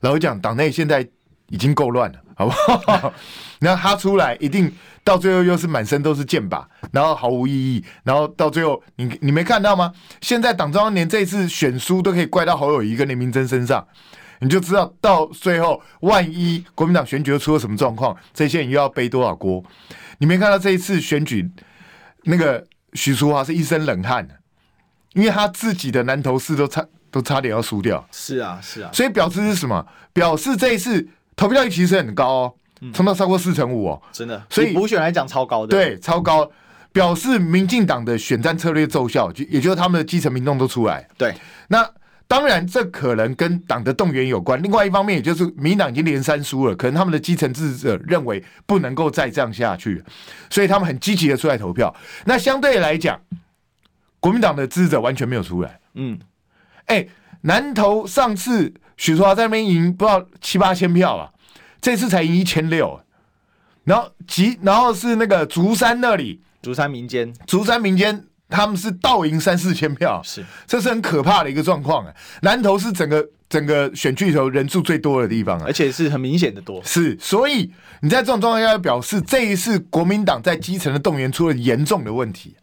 [0.00, 1.06] 老实讲，党内现在
[1.48, 3.12] 已经够乱了，好不好？
[3.58, 4.72] 那他出来一定。
[5.06, 9.92] 到最后又是满身都是箭靶，然后毫无意义，然后到最后你你没看到吗？
[10.20, 13.86] 现在党中央连这一次选书都可以怪到侯友谊跟林明珍身上，
[14.40, 19.62] 你就知道到最后万一国民党选举又出了什么状况，这些人又要背多少锅？
[20.18, 21.48] 你没看到这一次选举
[22.24, 24.26] 那个许淑华是一身冷汗，
[25.12, 28.04] 因为他自己的南投市都差都差点要输掉。
[28.10, 29.86] 是啊是啊，所以表示是什么？
[30.12, 32.54] 表示这一次投票率其实很高哦。
[32.92, 36.50] 冲到超过四成五哦，真的，所以补选来讲超高的，对，超高，
[36.92, 41.08] 表示民进党的选战策略奏效，就也就是他们的基层民众都出来。
[41.16, 41.34] 对，
[41.68, 41.88] 那
[42.28, 44.62] 当然这可能跟党的动员有关。
[44.62, 50.04] 另外一方面，也就是民进党已经连三输了，可能他们的基层支持者认为不能够再这样下去，
[50.50, 51.94] 所以他们很积极的出来投票。
[52.26, 53.18] 那相对来讲，
[54.20, 55.80] 国民党的支持者完全没有出来。
[55.94, 56.18] 嗯，
[56.84, 57.08] 哎、欸，
[57.40, 61.32] 南投上次许淑华在那边赢不知道七八千票吧，
[61.80, 63.00] 这次才赢一千六。
[63.84, 72.12] 然后吉，然后是那个竹山那里，竹山民间，竹山民间他们是倒赢三四千票，是，这是很可怕的一个状况啊。
[72.42, 76.82] 南投是整个整个选区头人数最多的地方啊，而且是很明显的多。
[76.82, 82.56] 是，所以你在这种状况下表示，这一次国民党在基层的动员出了严重的问题。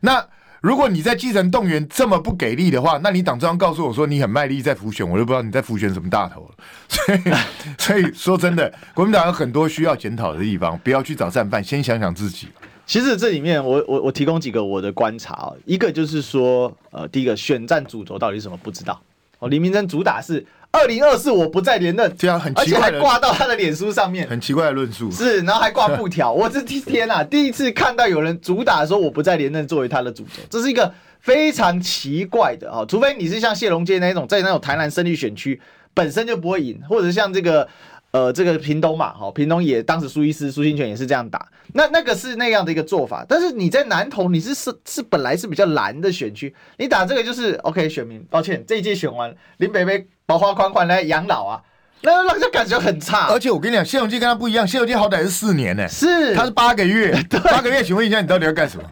[0.00, 0.26] 那
[0.60, 6.54] 如果你在基层动员这么不给力的话，那你党中央告诉我说你很卖力在浮选，我就不知道你在浮选什么大头了。
[6.88, 7.20] 所以，
[7.78, 12.48] 所以说真的，国民党有很多需要检讨的地方，不要去找战犯，先想想自己。
[12.84, 18.56] 其实这里面我，我我我提供几个我的观察啊，一个就是说，呃，第一个选战主轴到底是什么？
[18.58, 19.00] 不知道。
[19.38, 25.10] 哦，李明珍主打是二零二四我不再连任，这样很奇怪，而且还挂到他的脸书上面，很奇怪的论述。
[25.10, 35.60] 是，然后还挂布条，我这天啊， 第一次看到有人主打说我不再连任作为他的主轴，这是一个非常奇怪的啊，除非你是像谢龙介那种在那种台南胜利选区
[35.92, 37.68] 本身就不会赢，或者像这个。
[38.12, 43.24] 呃，这个屏东嘛，哈，屏东也当时苏医师、苏新泉也是这样打，那那个是那样的一个做法。
[43.28, 48.20] 但是你在南投，你是是是本来是比较蓝的选区，你打这个就是 OK 选民。
[48.28, 51.60] 抱歉，这一届选完，林北北保花款款来养老啊。
[52.02, 57.12] 那让人感觉很差，而且我跟你讲，谢龙介跟他不一样，谢龙介好歹是四年呢、欸，是他是八个月，
[57.44, 58.84] 八个月，请问一下，你到底要干什么？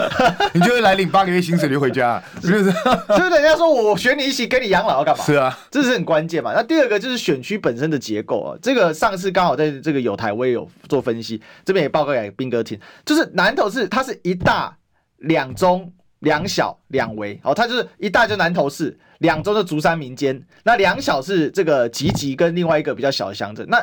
[0.54, 2.72] 你就会来领八个月薪水就回家，是不是？
[3.08, 5.22] 就是人家说我选你一起跟你养老要干嘛？
[5.22, 6.54] 是啊，这是很关键嘛。
[6.54, 14.74] 那第二个就是选区本身的结构啊，这个上次刚好在这个有台我也有做分析，这边也报告给斌哥听，就是南投是它是一大
[15.18, 15.92] 两中
[16.26, 18.98] 两小两围，哦，它就是一大就南投市。
[19.20, 23.66] 两中的竹山民间，那两小是这个吉吉跟另外一个比较小的乡镇。
[23.70, 23.82] 那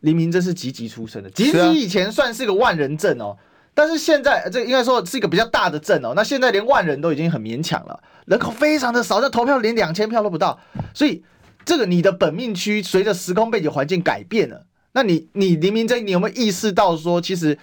[0.00, 3.36] 黎明真是吉吉出身的，吉吉以前算是个万人镇哦，
[3.74, 6.14] 但是现在这应该说是一个比较大的镇哦。
[6.16, 10.58] 那现在连万人都已经很勉强了，人口非常的少，这投票连两千票都不到。
[10.94, 11.22] 所以
[11.66, 17.58] 这个你的本命区随着时空背景环境改变了，那你你黎明这你有没有意识到说，其实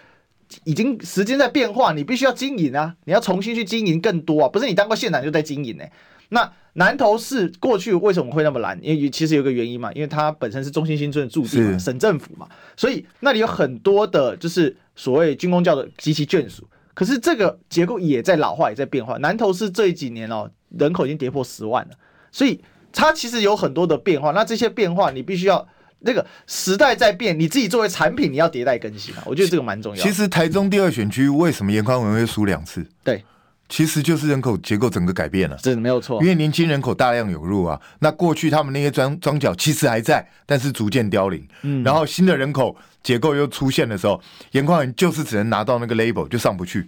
[0.64, 5.92] 已经时间在变化，你必须要经营啊，你要重新去经营更多啊，不是你当过县长就在经营呢、欸？
[6.30, 8.78] 那南投市过去为什么会那么蓝？
[8.82, 16.68] 因为其实有个原因嘛，因为它本身是中心新村的驻地嘛，省政府嘛，所以那里有很多的，就是所谓军工教的及其眷属。
[16.94, 19.18] 可是这个结构也在老化，也在变化。
[19.20, 21.92] 南投市这几年哦，人口已经跌破十万了，
[22.32, 22.60] 所以
[22.92, 24.32] 它其实有很多的变化。
[24.32, 25.68] 那这些变化你必须要
[26.00, 29.24] 那个时代在变，你自己作为产品你要迭代更新啊。
[29.26, 30.04] 我觉得这个蛮重要。
[30.04, 32.86] 其实台中第二选区为什么颜宽文会输两次？
[33.04, 33.24] 对。
[33.70, 36.22] 其实就是人口结构整个改变了，真的没有错。
[36.22, 41.46] 因为年轻人口大量涌入啊，那过去他们那些庄庄脚其实还在，但是逐渐凋零。
[41.64, 46.88] 嗯，然后新的人口结构又出现的时候，颜宽文就是只能拿到那个 label 就上不去。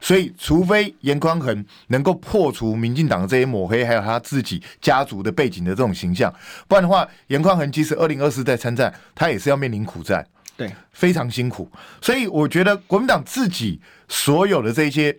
[0.00, 6.34] 所以，除非严宽恒能够破除民进党的这些抹黑，还有他自己家族的背景的这种形象，
[6.66, 11.70] 不然的话，严宽恒即使二零二四在参战，他也是要面临苦战，对，非常辛苦。
[12.00, 15.16] 所以，我觉得国民党自己所有的这些。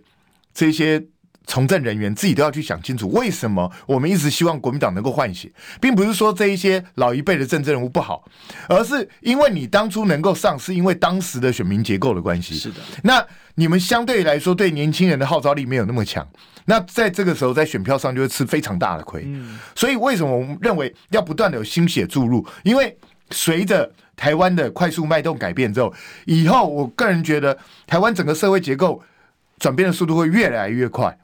[0.54, 1.02] 这些
[1.46, 5.50] 从政人员自己都要去想清楚，为什么我们一直希望国民党能够换血，
[5.80, 8.24] 并不是说这一些老一辈的政治人物不好，
[8.68, 12.54] 而是因为你当初能够上，是因为当时的选民结构的关系。
[12.54, 13.24] 是的，那
[13.56, 16.26] 你们相对来说对年轻人的号召力没有那么强，
[16.66, 19.26] 那在这个时候在选票上就会吃非常大的亏。
[19.74, 22.46] 所以为什么我们认为要不断的有新血注入？
[22.62, 22.96] 因为
[23.30, 25.92] 随着台湾的快速脉动改变之后，
[26.26, 29.02] 以后我个人觉得台湾整个社会结构。
[29.58, 31.16] 转变的速度会越来越快，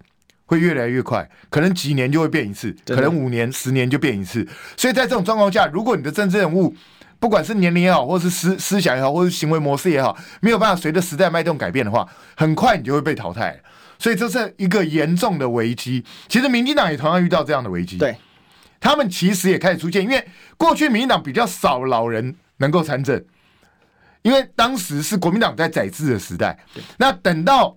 [0.48, 4.44] 会越来越快，可能几年就会变一次，可能五年、十年就变一次。
[4.76, 6.74] 所以在这种状况下，如果你的政治人物，
[7.20, 13.60] 不管是年龄也好，或是思思想也好，或是行为模式也好，没有办法随着时代脉动改变的话，很快你就会被淘汰。
[13.98, 16.04] 所以这是一个严重的危机。
[16.28, 18.16] 其实民进党也同样遇到这样的危机，对，
[18.80, 20.24] 他们其实也开始出现，因为
[20.56, 23.22] 过去民进党比较少老人能够参政，
[24.22, 26.56] 因为当时是国民党在宰制的时代。
[26.96, 27.76] 那等到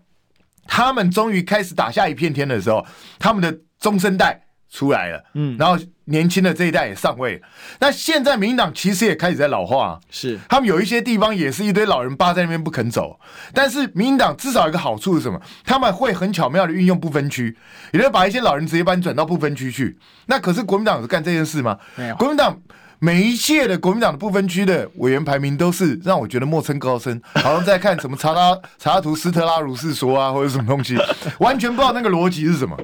[0.67, 2.85] 他们终于开始打下一片天的时候，
[3.19, 7.47] 他们的中生代出来了，嗯，然后年轻的这一代也上位了。
[7.79, 13.19] 那现在民进党其实也开始在老化，是他们有一些地方也是一堆老人扒在那边不肯走。
[13.53, 15.41] 但是民进党至少有一个好处是什么？
[15.65, 17.57] 他们会很巧妙的运用不分区，
[17.91, 19.97] 也就是把一些老人直接把你转到不分区去。
[20.27, 21.77] 那可是国民党有干这件事吗？
[21.95, 22.61] 没有，国民党。
[23.03, 30.95] 每一届的国民党的不分区的委员排名都是让我觉得莫称高深，好像在看什么查拉 查拉图斯特拉如是说啊，或者什么东西，
[31.39, 32.77] 完全不知道那个逻辑是什么，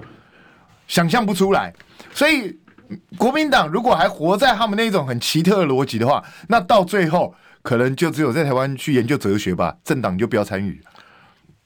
[0.87, 1.71] 想象不出来。
[2.15, 2.57] 所以
[3.15, 10.81] 国民党如果还活在他们那种很奇特的逻辑的话，那到最后可能就只有在台湾去研究哲学吧，政党就不要参与。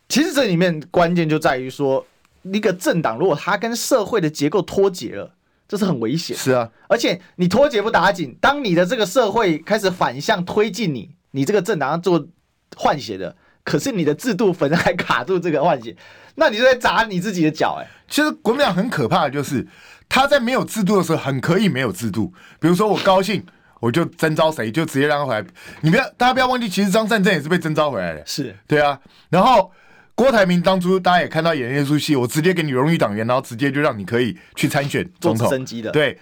[0.09, 2.05] 其实这里面关键就在于说。
[2.51, 5.31] 一个政党如果它跟社会的结构脱节了，
[5.71, 6.35] 这是很危险。
[6.35, 12.27] 是啊，而且你脱节不打紧，当你的这个社会开始反向推进你，你这个政党要做
[12.75, 15.95] 换血的，可是你的制度反正还卡住这个换血，
[16.35, 17.89] 那你就在砸你自己的脚哎、欸。
[18.09, 19.65] 其实国民党很可怕的就是，
[20.09, 23.41] 他在没有制度的时候很可以没有制度，比如说我高兴。
[23.79, 25.43] 我就征召谁，就直接让他回来。
[25.81, 28.23] 你不要，大家不要忘记，其实张善政也是被征召回来的。
[28.27, 28.99] 是对啊。
[29.31, 29.71] 然后
[30.21, 35.89] 郭台铭当初大家也看到演那出戏，我直接给你荣誉党员，然后直接就让你可以去参选总统升级的。
[35.89, 36.15] 对。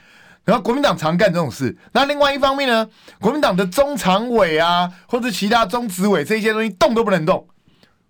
[0.46, 1.78] 然后国民党常干这种事。
[1.92, 2.88] 那另外一方面呢，
[3.20, 7.46] 国民党的中常委啊，或者其他中执委这些东西动都不能动，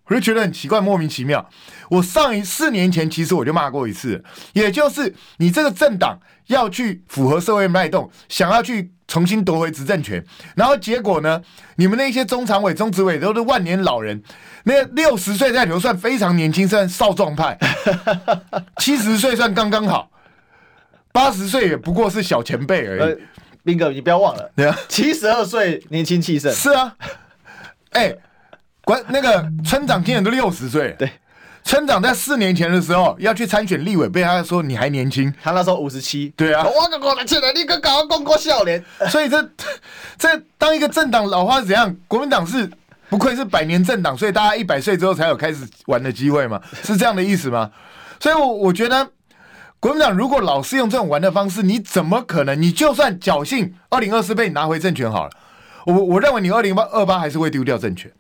[0.05, 1.49] 我就觉得很奇怪，莫名其妙。
[1.89, 4.23] 我上一四年前其实我就骂过一次，
[4.53, 6.19] 也就是你这个政党
[6.49, 8.91] 要去符合社会脉动，想要去。
[9.09, 10.23] 重新夺回执政权，
[10.55, 11.41] 然后结果呢？
[11.77, 14.21] 你们那些中常委、中执委都是万年老人，
[14.63, 17.57] 那六十岁在里头算非常年轻，算少壮派；
[18.77, 20.11] 七十岁算刚刚好，
[21.11, 23.17] 八十岁也不过是小前辈而已。
[23.63, 26.53] 彬、呃、哥，你不要忘了，对啊，七十二岁年轻气盛。
[26.53, 26.95] 是啊，
[27.91, 28.19] 哎、欸，
[28.83, 31.09] 关那个村长今年都六十岁，对。
[31.63, 36.33] 村长在四年前的时候要去参选立委，被他说你还年轻，他那时候五十七。
[36.35, 38.83] 对啊，我跟我来签了，你跟搞公过笑脸。
[39.09, 39.49] 所以这
[40.17, 41.95] 这当一个政党老化是怎样？
[42.07, 42.67] 国民党是
[43.09, 46.59] 不愧是百年政党，所以大家一百岁之后才有开始玩的机会嘛？
[46.83, 47.69] 是这样的意思吗？
[48.19, 49.07] 所以我，我我觉得
[49.79, 52.59] 国民党如果老是用这种玩的方式，你怎么可能？
[52.59, 55.31] 你就算侥幸二零二四被你拿回政权好了，
[55.85, 58.11] 我我认为你二零二八还是会丢掉政权。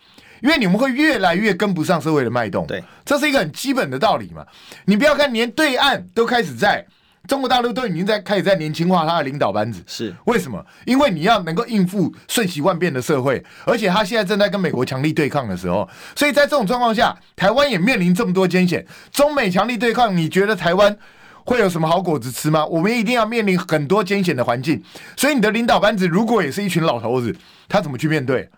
[0.41, 4.45] 因为你们会越来越跟不上社会的脉动，对，这是一个很基本的道理嘛。
[4.85, 6.85] 你不要看，连对岸都开始在
[7.27, 10.65] 中国大陆都已经在开始在年轻化他的领导班子，是为什么？
[10.85, 18.85] 因为你要能够应付瞬息万变的社会，而且他现在正在跟美国强力对抗的时候，所以在这种状况下，台湾也面临这么多艰险。
[19.11, 20.97] 中美强力对抗，你觉得台湾
[21.45, 22.65] 会有什么好果子吃吗？
[22.65, 24.81] 我们一定要面临很多艰险的环境。
[25.15, 27.35] 所以你的领导班子如果也是一群老头子，
[27.67, 28.49] 他怎么去面对？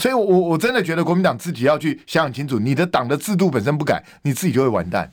[0.00, 5.12] 所以我，我我真的觉得国民党自己要去想想清楚，你的党的制度本身不改，你自己就会完蛋。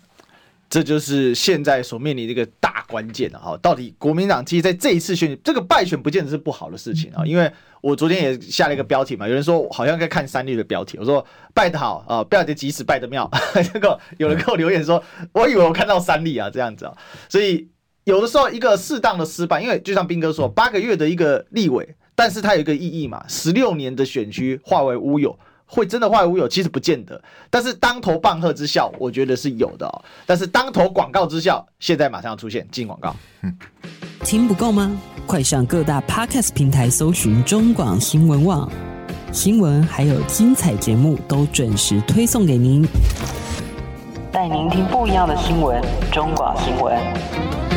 [0.70, 3.58] 这就是现在所面临的一个大关键了哈。
[3.62, 7.26] 到底国民党其实在这一次选举，这个败选不见得是不好的事情啊。
[7.26, 7.50] 因为
[7.82, 13.30] 我昨天也下了一个标题嘛，有人说好像在看三立的标题，我说败得好啊，败得即使败得妙。
[13.74, 15.02] 这个有人给我留言说，
[15.34, 16.94] 我以为我看到三立啊这样子啊。
[17.30, 17.70] 所以
[18.04, 21.96] 有的时候一个适当的失败，因为就像斌哥说，八个月的一个立委。
[22.20, 25.38] 但是它有一个意义嘛，十六年的选区化为乌有，
[25.68, 26.48] 会真的化为乌有？
[26.48, 27.22] 其实不见得。
[27.48, 30.04] 但是当头棒喝之效，我觉得是有的哦。
[30.26, 33.16] 但是当头广告之效，现在马上要出现，进广告。
[34.24, 35.00] 听不够吗？
[35.28, 38.68] 快上各大 Podcast 平台搜寻中广新闻网，
[39.32, 42.84] 新闻还有精彩节目都准时推送给您，
[44.32, 45.80] 带您听不一样的新闻，
[46.12, 47.77] 中广新闻。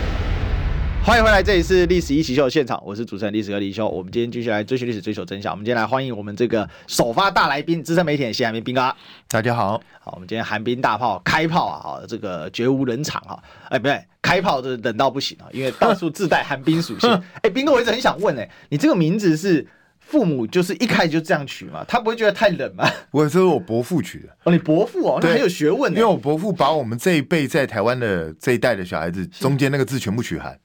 [1.03, 3.89] 欢迎回来，这里是《历史一起秀的》现场，我是主持人历史哥李易修。
[3.89, 5.51] 我们今天继续来追寻历史，追求真相。
[5.51, 8.95] 我们今天来欢迎我们这个首发大来宾，资深媒体人谢寒冰兵哥。
[9.27, 11.81] 大家好，好，我们今天寒冰大炮开炮啊！
[11.81, 13.41] 好，这个绝无人场哈。
[13.69, 17.09] 哎，不对，开炮就是冷到不行啊，因为到处自带寒冰属性。
[17.41, 19.65] 哎，冰哥，我一直很想问，哎，你这个名字是
[19.99, 21.83] 父母就是一开始就这样取嘛？
[21.87, 22.87] 他不会觉得太冷吗？
[23.09, 24.29] 我这是我伯父取的。
[24.43, 25.91] 哦，你伯父哦，那很有学问。
[25.93, 30.55] 因为我伯父把我们这一辈在台湾的这一代的小孩子中间那个字全部取寒。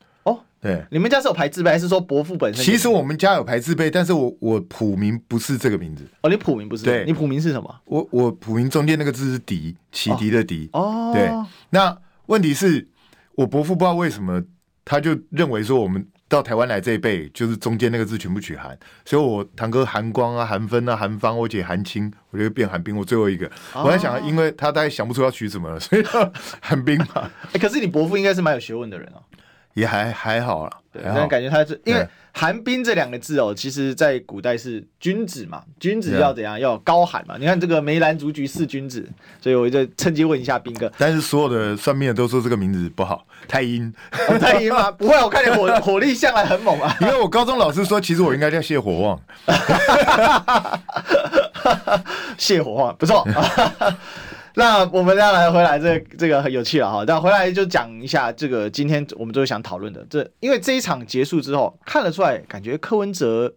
[0.66, 2.64] 对，你们家是有排字辈，还是说伯父本身？
[2.64, 6.04] 其实我们家有排字辈，但是我我普名不是这个名字。
[6.22, 6.84] 哦，你普名不是？
[6.84, 7.74] 对，你普名是什么？
[7.84, 10.68] 我我普名中间那个字是狄，启迪的狄。
[10.72, 11.30] 哦，对。
[11.70, 11.96] 那
[12.26, 12.88] 问题是，
[13.36, 14.42] 我伯父不知道为什么，
[14.84, 23.46] 他就认为说我们到台湾来这一辈，就是中间那个字全部取寒，所以我堂哥韩光啊、韩芬啊、韩芳，我姐韩青，我就变寒冰，我最后一个。
[23.72, 26.02] 哦、我在想，因为他大概想不出要取什么了，所以
[26.60, 27.06] 寒冰嘛。
[27.14, 29.22] 哎、欸，可是你伯父应该是蛮有学问的人哦。
[29.76, 36.58] 也还还好了，对，但感觉他是因为寒冰这两个字哦，其实在古代是君子嘛，君子要怎样？
[36.58, 37.36] 要高寒嘛。
[37.38, 39.06] 你看这个梅兰竹菊四君子，
[39.38, 40.90] 所以我就趁机问一下兵哥。
[40.96, 43.92] 但是所有的算命的都说这个名字不好， 太阴，
[44.28, 44.90] 哦、太阴吗？
[44.96, 46.96] 不会，我看你火火力向来很猛啊。
[47.02, 49.20] 因为我高中老师说，其实我应该叫谢火旺。
[52.38, 53.28] 谢火旺不错。
[54.58, 57.04] 那我们再来回来，这个、这个很有趣了哈。
[57.06, 63.54] 那回来就讲一下这个今天我们都想讨论的这，因为这一场结束之后看得出来，感觉柯文哲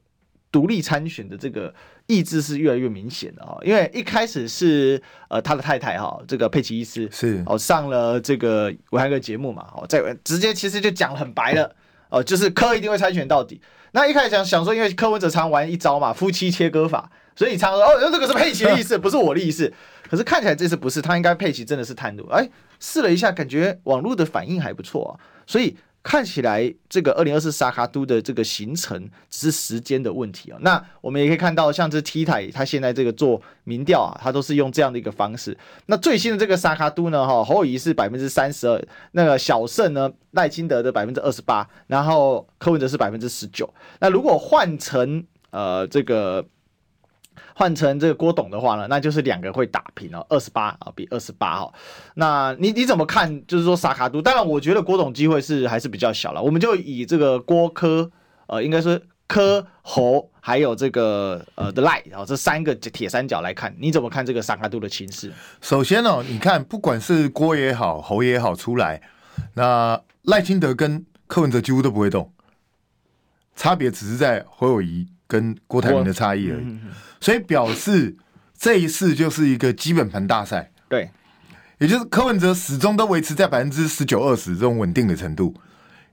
[0.51, 1.73] 独立参选的这个
[2.07, 11.73] 意志是越来越明显的啊，因为一开始是呃他的太太哈，这个佩奇医师是哦上了这个维汉个节目嘛，哦在直接其实就讲很白了
[12.09, 13.61] 哦，就是柯一定会参选到底。
[13.93, 19.73] 那一开始想想说，因为柯文哲常玩一招嘛，夫妻切割法，所以常说哦，这个是佩奇的意思，不是我的意思。
[20.09, 22.27] 可是看起来这次不是，他应该佩奇真的是探路。
[22.29, 22.49] 哎，
[22.79, 25.11] 试了一下，感觉网络的反应还不错啊，
[25.45, 25.77] 所以。
[26.01, 28.97] 看起来这个二零二四萨卡都的这个行程
[29.29, 30.57] 只是时间的问题啊。
[30.61, 35.55] 那我们也可以看到，像这 T 台，他现在这个做民调啊，他都是用这样的一个方式。
[35.87, 38.81] 那最新的这个萨卡都呢，哈，侯友是百分之三十二，
[39.11, 43.71] 那个小胜呢赖清德的百分之二十八，然后柯文哲是百分之十九。
[43.99, 46.45] 那如果换成呃这个。
[47.55, 51.73] 换成这个郭董的话呢，那就是两个会打平哦，二十八啊，比二十八哈。
[52.15, 53.45] 那你你怎么看？
[53.45, 56.41] 就是说萨卡都，当然我觉得郭董机会是还是比较小了。
[56.41, 58.09] 我们就以这个郭柯
[58.47, 65.31] 呃，应该是柯侯还有这个呃的赖，然后这三个铁三角来看，你怎么看这个萨卡都的情势？
[65.61, 69.01] 首先哦，你看不管是郭也好，侯也好出来，
[69.53, 72.33] 那赖清德跟柯文哲几乎都不会动，
[73.55, 76.77] 差别只是在侯友宜跟郭台铭的差异而已。
[77.21, 78.17] 所以表示
[78.57, 81.09] 这一次就是一个基本盘大赛，对，
[81.77, 85.55] 也就是柯文哲始终都维持在百分之十九二十这种稳定的程度，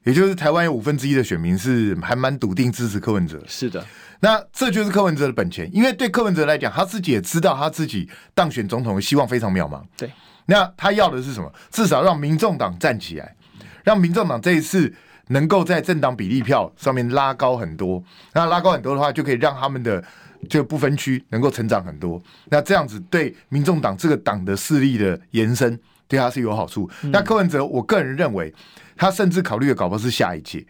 [0.04, 3.42] 也就是台湾有五分之一的选民是还蛮笃定支持柯文哲。
[3.48, 3.84] 是的，
[4.20, 9.82] 那这就是柯文哲的本钱，因为对柯文哲来讲，他自己也知道他自己当选总统的希望非常渺茫。
[9.96, 10.10] 对，
[10.44, 11.52] 那他要的是什么？
[11.70, 13.34] 至少让民众党站起来，
[13.82, 14.94] 让民众党这一次
[15.28, 18.02] 能够在政党比例票上面拉高很多。
[18.32, 20.02] 那拉高很多的话，就可以让他们的。
[20.50, 26.88] 这个不分区能够成长很多，那这样子对民众党这个党的势力的延伸，对他是有好处。
[27.04, 28.54] 那柯文哲，我个人认为，
[28.96, 30.64] 他甚至考虑的搞不好是下一届，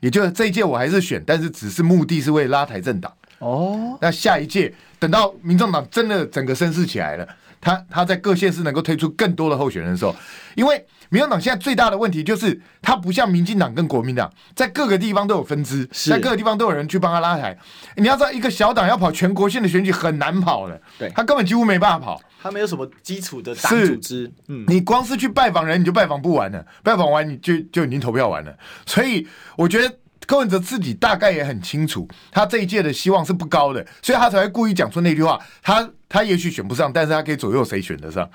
[0.00, 3.10] 也就是这一届我还是选，但是只是目的是为拉抬政党。
[3.38, 7.26] 哦，那下一届等到民众党真的整个声势起来了，
[7.64, 10.14] 他他在各县市能够推出更多的候选人的时候，
[10.54, 10.86] 因为。
[11.10, 17.56] 民进党现在最大的问题就是，他不像民进党跟国民党，在各个地方都有分支，在各个地方都有人去帮他拉台。
[17.96, 22.20] 你要知道，一个小党要跑全国性的选举很难跑的，对，他根本几乎没办法跑。
[22.42, 28.52] 他没有什么基础的党组织，嗯，你光是去拜访人，你就拜访不完了，拜访完你就就已经投票完了。
[28.84, 29.24] 所以
[29.56, 29.94] 我觉得
[30.26, 35.38] 柯文哲自己大概也很清楚，他这一届的希望是不高的，所以他才会故意讲出那句话。
[35.62, 38.28] 他他也许选不上，但是他可以左右谁选得上。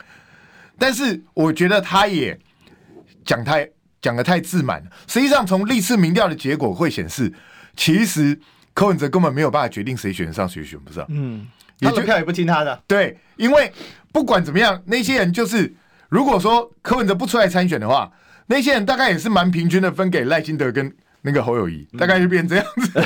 [0.78, 2.40] 但是我觉得他也。
[3.26, 3.70] 讲太
[4.02, 4.90] 讲的太自满了。
[5.06, 7.32] 实际上，从历次民调的结果会显示，
[7.76, 8.40] 其实
[8.74, 11.06] 柯文哲根本没有办法决定谁选得上，谁选不上。
[11.10, 11.46] 嗯，
[11.80, 12.82] 他的票也不听他的。
[12.88, 13.72] 对，因为
[14.12, 15.72] 不管怎么样，那些人就是，
[16.08, 18.12] 如果说柯文哲不出来参选的话，
[18.48, 20.92] 那些人大概也是蛮平均的分给赖清德跟
[21.22, 23.02] 那个侯友谊，大概就变成这样子。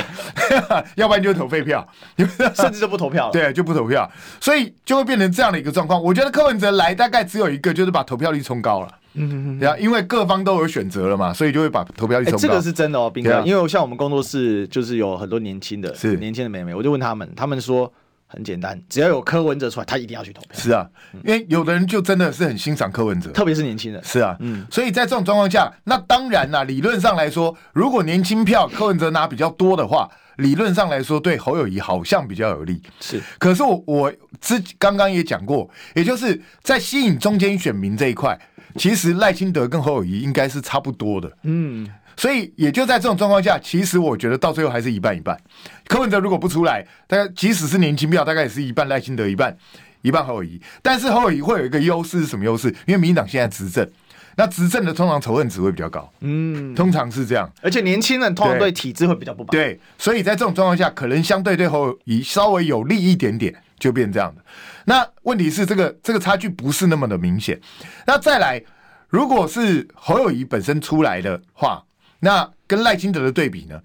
[0.70, 1.86] 嗯、 要不然就投废票，
[2.54, 3.32] 甚至就不投票了。
[3.32, 4.10] 对，就不投票，
[4.40, 6.02] 所以就会变成这样的一个状况。
[6.02, 8.88] 我觉得柯文哲来大概只有一个，就是把投票率冲高了。
[9.14, 12.38] 嗯，对啊，因为各方都有选择了嘛，所以就会把投票率冲高。
[12.38, 17.92] 这个是真的哦，斌哥，因为像我们工作室就是有很多年轻的，是年轻的妹妹，我就问他们，他们说
[18.34, 20.50] 很简单，只要有柯文哲出来，他一定要去投票。
[20.52, 20.86] 是啊，
[21.24, 24.02] 因为有的人就真的是很欣赏柯文哲，特别是年轻人。
[24.02, 32.82] 是啊，嗯，所以在这种状况下，那当然啦，理论上来说，如果年轻票柯文哲拿比较多的话，理论上来说对侯友谊好像比较有利。
[33.00, 38.36] 是，可是我我之刚刚也讲过，也就是在吸引中间选民这一块。
[38.76, 45.38] 其实赖清德跟侯友宜应该是差不多的，嗯，所以也就在这种状况下，其实我觉得到最后还是一半一半。
[45.86, 49.56] 柯文哲如果不出来，大概即使是年轻票，大概也是一半赖清德一半
[50.02, 50.60] 一半侯友宜。
[50.82, 52.68] 但是侯友宜会有一个优势是什么优势？
[52.86, 53.88] 因为民进党现在执政，
[54.36, 57.50] 那执政的通常仇恨值会比较高，嗯，通常是这样。
[57.62, 63.54] 而且年轻人通常对体制会比较不满，对，所以在这种状况下，可能相对对侯友宜稍微有利一点点，
[63.84, 64.42] 就变这样的。
[64.86, 67.60] 那问题是这个这个差距不是那么的明显。
[68.06, 68.62] 那再来，
[69.08, 71.84] 如果是侯友谊本身出来的话，
[72.20, 73.78] 那跟赖清德的对比呢？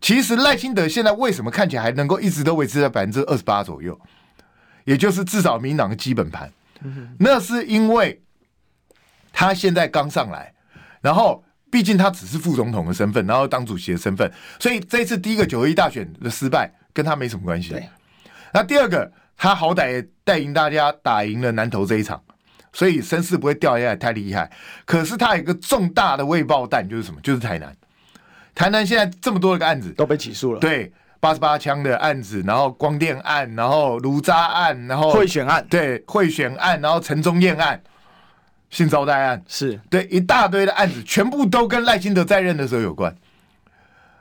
[0.00, 4.00] 其实赖清德现在为什么看起来还能够一直都维持在百分之二十八左右？
[4.84, 6.50] 也就是至少民进党的基本盘，
[7.18, 8.22] 那是因为
[9.30, 10.54] 他现在刚上来，
[11.02, 17.74] 然后毕竟他只是副总统的身份，然后当主席的身份，所以这次第一个九合一大选的失败跟他没什么关系。
[18.52, 19.12] 那第二个。
[19.36, 22.22] 他好歹也带领大家打赢了南投这一场，
[22.72, 24.50] 所以声势不会掉下来太厉害。
[24.84, 27.20] 可是他有一个重大的未爆弹，就是什么？
[27.22, 27.76] 就是台南。
[28.54, 37.82] 台南现在这么多个案子都被起诉了，对，八十八枪的案子，然后光电案，然后卢渣案，然后贿选案，对，贿选案，然后陈忠彦案，
[38.70, 43.12] 性招待案，是对一大堆的案子，全部都跟赖清德在任的时候有关。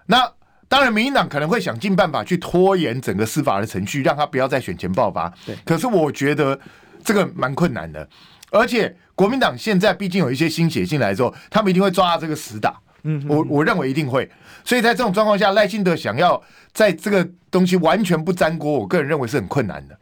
[0.07, 0.31] 那
[0.67, 5.31] 当然，民进党可能会想尽办法去拖延整个司法的程序，让他不要再选前爆发。
[5.45, 6.59] 对，可是我觉得
[7.03, 8.07] 这个蛮困难的，
[8.49, 12.75] 而且国民党现在毕竟有一些新血进来之后，他们一定会抓这个死打。
[13.03, 14.27] 嗯，我我认为一定会。
[14.63, 16.41] 所以在这种状况下，赖清德想要
[16.71, 19.99] 在这个东西完全不沾锅，我个人认为是很困难的。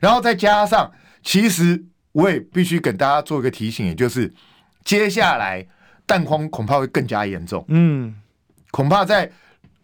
[0.00, 0.90] 然后再加上，
[1.22, 4.32] 其实我也必须跟大家做一个提醒，也就是
[4.84, 5.66] 接下来
[6.06, 7.62] 弹荒恐怕会更加严重。
[7.68, 8.14] 嗯，
[8.70, 9.30] 恐怕在。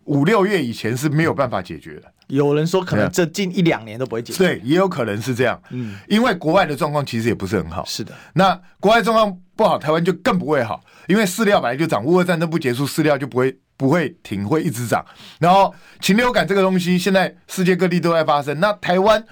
[0.05, 2.05] 五六月以前是没有办法解决的。
[2.28, 4.38] 有人说可能这近一两年都不会解决。
[4.38, 5.61] 对，也有可能是这样。
[5.70, 7.84] 嗯，因为国外的状况其实也不是很好。
[7.84, 10.80] 是的，那国外状况不好，台湾就更不会好。
[11.09, 15.05] 因为饲料本来就涨，乌俄战争不结束，饲料就不会不会停，会一直涨。
[15.40, 18.61] 然后禽流感这个东西，现在世界各地都在发生。
[18.61, 19.24] 那台湾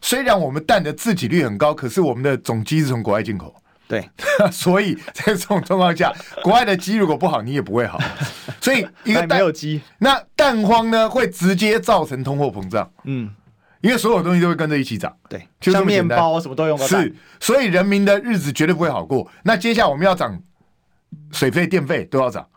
[0.00, 3.54] 虽然我们蛋的自给率很高，可是我们的总鸡是从国外进口。
[3.88, 4.10] 对，
[4.50, 6.12] 所以在这种状况下，
[6.42, 8.00] 国外的鸡如果不好，你也不会好。
[8.60, 12.90] 所以一个没有鸡，那蛋荒呢会直接造成通货膨胀。
[13.04, 13.30] 嗯，
[13.80, 15.16] 因为所有东西都会跟着一起涨。
[15.28, 16.76] 对，就像面包什么都用。
[16.78, 19.30] 是，所以人民的日子绝对不会好过。
[19.44, 20.42] 那接下来我们要涨
[21.30, 22.48] 水费、电费都要涨，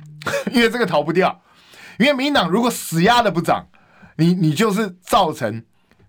[0.52, 1.42] 因为这个逃不掉。
[1.98, 3.66] 因为民党如果死压的不涨，
[4.16, 5.62] 你你就是造成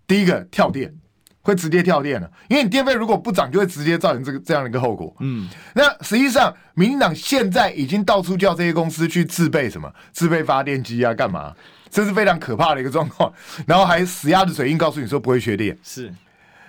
[0.08, 0.96] 第一个跳电。
[1.42, 5.16] 会直接跳电了，因为你电费如果不涨，就会直接造成这个这样的一个后果。
[5.20, 11.56] 嗯，那实际上，民进党现在已经到处叫这些公司去自备什么，自备发电机啊，干嘛？
[11.90, 13.34] 这是非常可怕的一个状况。
[13.66, 15.76] 然后还死鸭子嘴硬告诉你说不会缺电。
[15.84, 16.14] 是，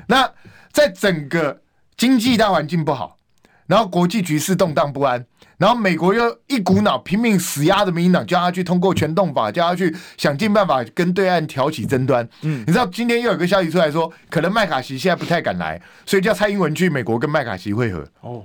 [0.06, 0.30] 那
[0.72, 1.60] 在整个
[1.96, 3.18] 经济大环境不好，
[3.66, 5.26] 然后国际局势动荡不安。
[5.60, 12.26] 然后美国又一股脑拼命死压着民进党，叫他去通过全动法，叫他去想尽办法跟对岸挑起争端。
[12.40, 18.08] 嗯，你知道今天又有个消息出来说，可能麦卡锡现在不太敢来，所以叫蔡英文去美国跟麦卡锡会合。
[18.22, 18.42] 哦，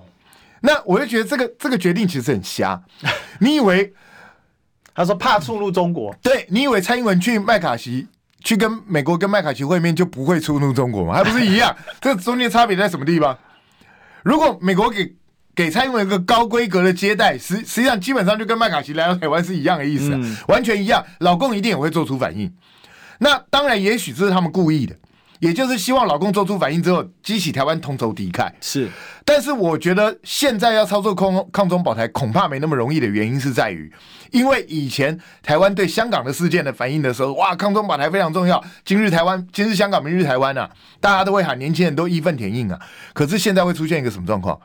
[0.59, 2.83] 那我就觉得这个这个决定其实很瞎。
[3.39, 3.93] 你以为
[4.93, 6.13] 他说怕触怒中国？
[6.21, 8.05] 对，你以为蔡英文去麦卡锡
[8.43, 11.13] 去跟美国跟麦卡锡会面就不会触怒中国吗？
[11.13, 11.73] 还不是一样？
[12.01, 13.37] 这中间差别在什么地方？
[14.21, 15.15] 如果美国给
[15.55, 21.03] 给蔡英文一个高规格的接待，实实际上基本上就跟麦卡锡来到台湾是一样的意思，啊嗯，完全一样。
[21.19, 22.53] 老共一定也会做出反应。
[23.19, 24.93] 那当然，也许这是他们故意的，
[25.39, 28.51] 也就是希望老共做出反应之后，激起台湾同仇敌忾。
[28.59, 28.89] 是，
[29.23, 33.89] 但是我觉得现在要操作抗抗中保台，恐怕没那么容易的原因是在于，
[34.31, 42.77] 因为以前台湾对香港的事件的反应的时候，哇，抗中保台非常重要，今日台湾，今日香港，明日台湾啊，大家都会喊，年轻人都义愤填膺啊。
[43.13, 44.59] 可是现在会出现一个什么状况？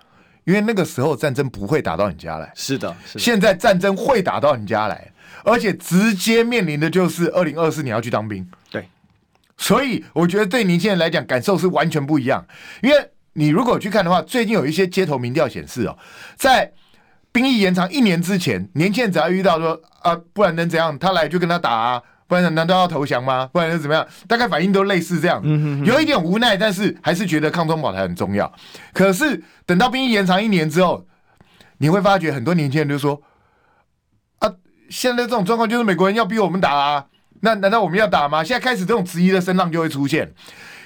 [0.45, 3.21] 因为那个时候战争不会打到你家来，是的，是的。
[3.21, 5.13] 现在战争会打到你家来，
[5.45, 8.49] 而且直接面临的就是二零二四你要去当兵。
[8.71, 8.89] 对，
[9.57, 12.45] 所以我觉得对年轻人来讲感受是完全不一样。
[12.83, 15.97] 因为你如果去看的话，最近有一些街头民调显示哦，
[16.37, 16.73] 在
[17.33, 20.99] 兵役延长一年之前，年轻人只要遇到说啊，不然能怎样？
[20.99, 22.03] 他来就跟他打啊。
[22.31, 23.51] 不然难道要投降吗？
[23.53, 24.07] 不然又怎么样？
[24.29, 28.51] 大概反应都类似这样，嗯、哼哼有一点无奈，但是还是觉得抗中保台很重要。
[28.93, 31.05] 可是等到兵役延长一年之后，
[31.79, 33.21] 你会发觉很多年轻人就说
[34.39, 34.49] ：“啊，
[34.91, 37.07] 现在这种状况就是美国人要逼我们打啊，
[37.41, 40.33] 那难道我们要打吗？”现在开始这种质疑的声浪就会出现，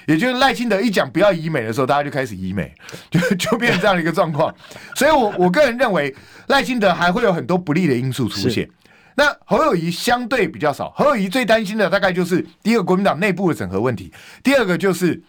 [0.07, 2.73] 也就是赖清德一讲不要医美的时候，大家就开始医美，
[3.11, 4.51] 就 就变成这样的一个状况。
[4.95, 6.15] 所以我我个人认为，
[6.47, 8.67] 赖清德还会有很多不利的因素出现。
[9.15, 14.11] 那侯友宜相对比较少，侯友宜最担心的大概就是第一个国民党内部的整合问题，
[14.43, 15.23] 第二个就是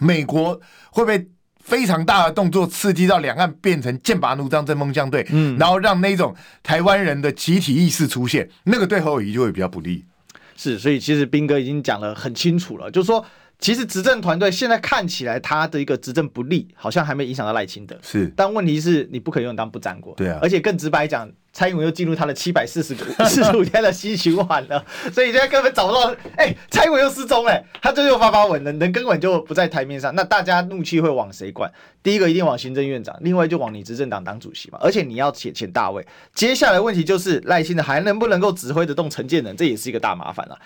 [0.00, 0.60] 美国
[0.90, 1.28] 会被
[1.60, 10.04] 非常大的动作刺激到两岸变成剑拔弩张、针锋相对，嗯，然后让那种台湾人的集体意识出现，那个对侯友谊就会比较不利。
[10.56, 13.24] 是，所以其实斌哥已经讲得很清楚了，就是说，
[13.58, 21.28] 其实执政团队现在看起来他的一个执政不利，好像还没影响到赖清德，是，但问题是你不可以用当不沾锅，对啊，而且更直白讲。
[21.50, 22.94] 蔡英文又进入他的七百四十
[23.26, 26.14] 四十五天的新循环了，所以现在根本找不到。
[26.36, 30.14] 哎、欸，蔡英文又失踪哎，他最后发发文了，人根本就不在台面上。
[30.14, 31.68] 那大家怒气会往谁灌？
[32.00, 34.78] 第一个一定往行政院长，另外就往你执政党当主席嘛。
[34.80, 36.06] 而且你要请请大卫。
[36.32, 40.56] 接下来问题就是赖清德还能不能够指挥得动陈建仁，这也是一个大麻烦了。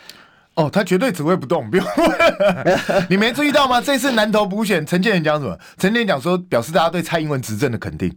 [0.55, 3.07] 哦，他绝对指挥不动，不用问。
[3.09, 3.81] 你没注意到吗？
[3.81, 5.59] 这次南投补选，陈建仁讲什么？
[5.79, 8.15] 陈建仁讲说，表示大家对蔡英文执政的肯定。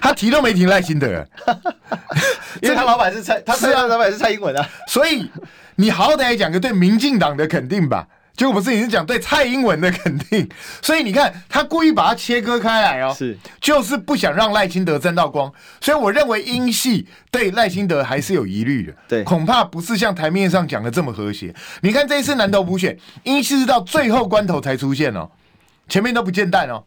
[0.00, 1.06] 他提都没提赖清德，
[2.60, 4.68] 因为他老板是蔡，他是啊老板是蔡英文啊。
[4.88, 5.30] 所以
[5.76, 8.06] 你好歹讲个对民进党的肯定吧。
[8.34, 10.48] 结果不是，你是讲对蔡英文的肯定，
[10.80, 21.54] 所以你看他故意把它切割开来哦，是就是不想让赖清德沾到光，所以我认为英系对赖清德还是有疑虑的，对，恐怕不是像台面上讲的这么和谐。
[21.82, 25.30] 你看这一次南投补选，英系是到最后关头才出现哦，
[25.88, 26.84] 前面都不见蛋哦，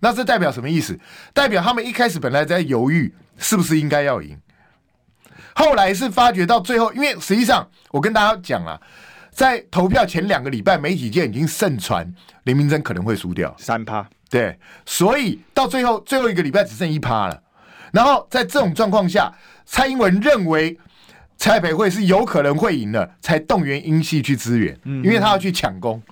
[0.00, 0.98] 那这代表什么意思？
[1.34, 4.38] 代表他们一开始本来在犹豫是不是应该要赢，
[5.56, 8.80] 后来是发觉到最后，因为实际上我跟大家讲啊，
[9.36, 12.10] 在投票前两个礼拜，媒体界已经盛传
[12.44, 17.42] 林明珍可能会输掉三趴，对，所以到最后最后一个礼拜只剩一趴了。
[17.92, 19.30] 然后在这种状况下，
[19.66, 20.78] 蔡英文认为
[21.36, 26.02] 蔡培慧是有可能会赢的，才动员英系去支援，因为他要去抢攻。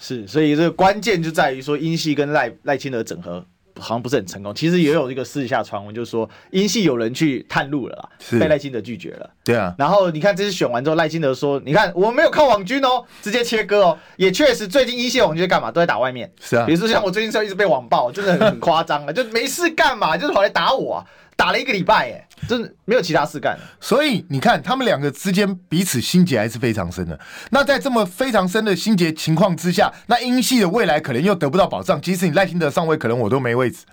[0.00, 3.46] 是，所以这个关键就在于说英系跟赖赖清德整合。
[3.78, 8.08] 好像不是很成功，其实也有一个私底下传闻，就是说英系有人去探路了啦，
[8.38, 9.30] 被赖清德拒绝了。
[9.44, 16.30] 对啊，然后你看这次选完之后，赖清德说：“你看我没有靠网军哦，直接切割哦。”也确实，最近英系网军干嘛都在打外面。
[16.40, 21.04] 是啊，比如说像我最近时候一直被网暴，真的很夸张啊，就没事干嘛，就是跑来打我啊。
[21.36, 23.56] 打了一个礼拜，哎，真的没有其他事干。
[23.78, 27.18] 所以你看，他们两个之间彼此心结还是非常深的。
[27.50, 32.00] 那在这么非常深的心结情况之下，那英系的未来可能又得不到保障。
[32.00, 33.84] 即使你赖清德上位，可能我都没位置。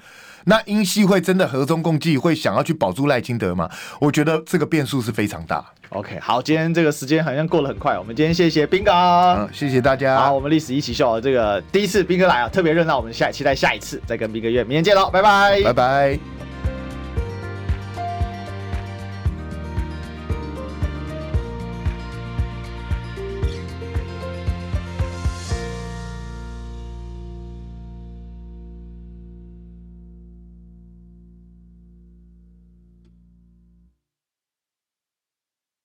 [0.46, 3.70] 那英系会真的和衷共济，会想要去保住赖清德吗？
[4.00, 5.66] 我觉得这个变数是非常大。
[5.90, 7.98] OK，好，今天这个时间好像过得很快。
[7.98, 10.18] 我们今天谢谢斌哥，嗯，谢谢大家。
[10.18, 12.98] 好，我们历史一起秀这个第一次斌哥来啊，特别热闹。
[12.98, 16.53] 我们下期待下一次再跟斌哥约，明天见喽，拜拜，拜拜。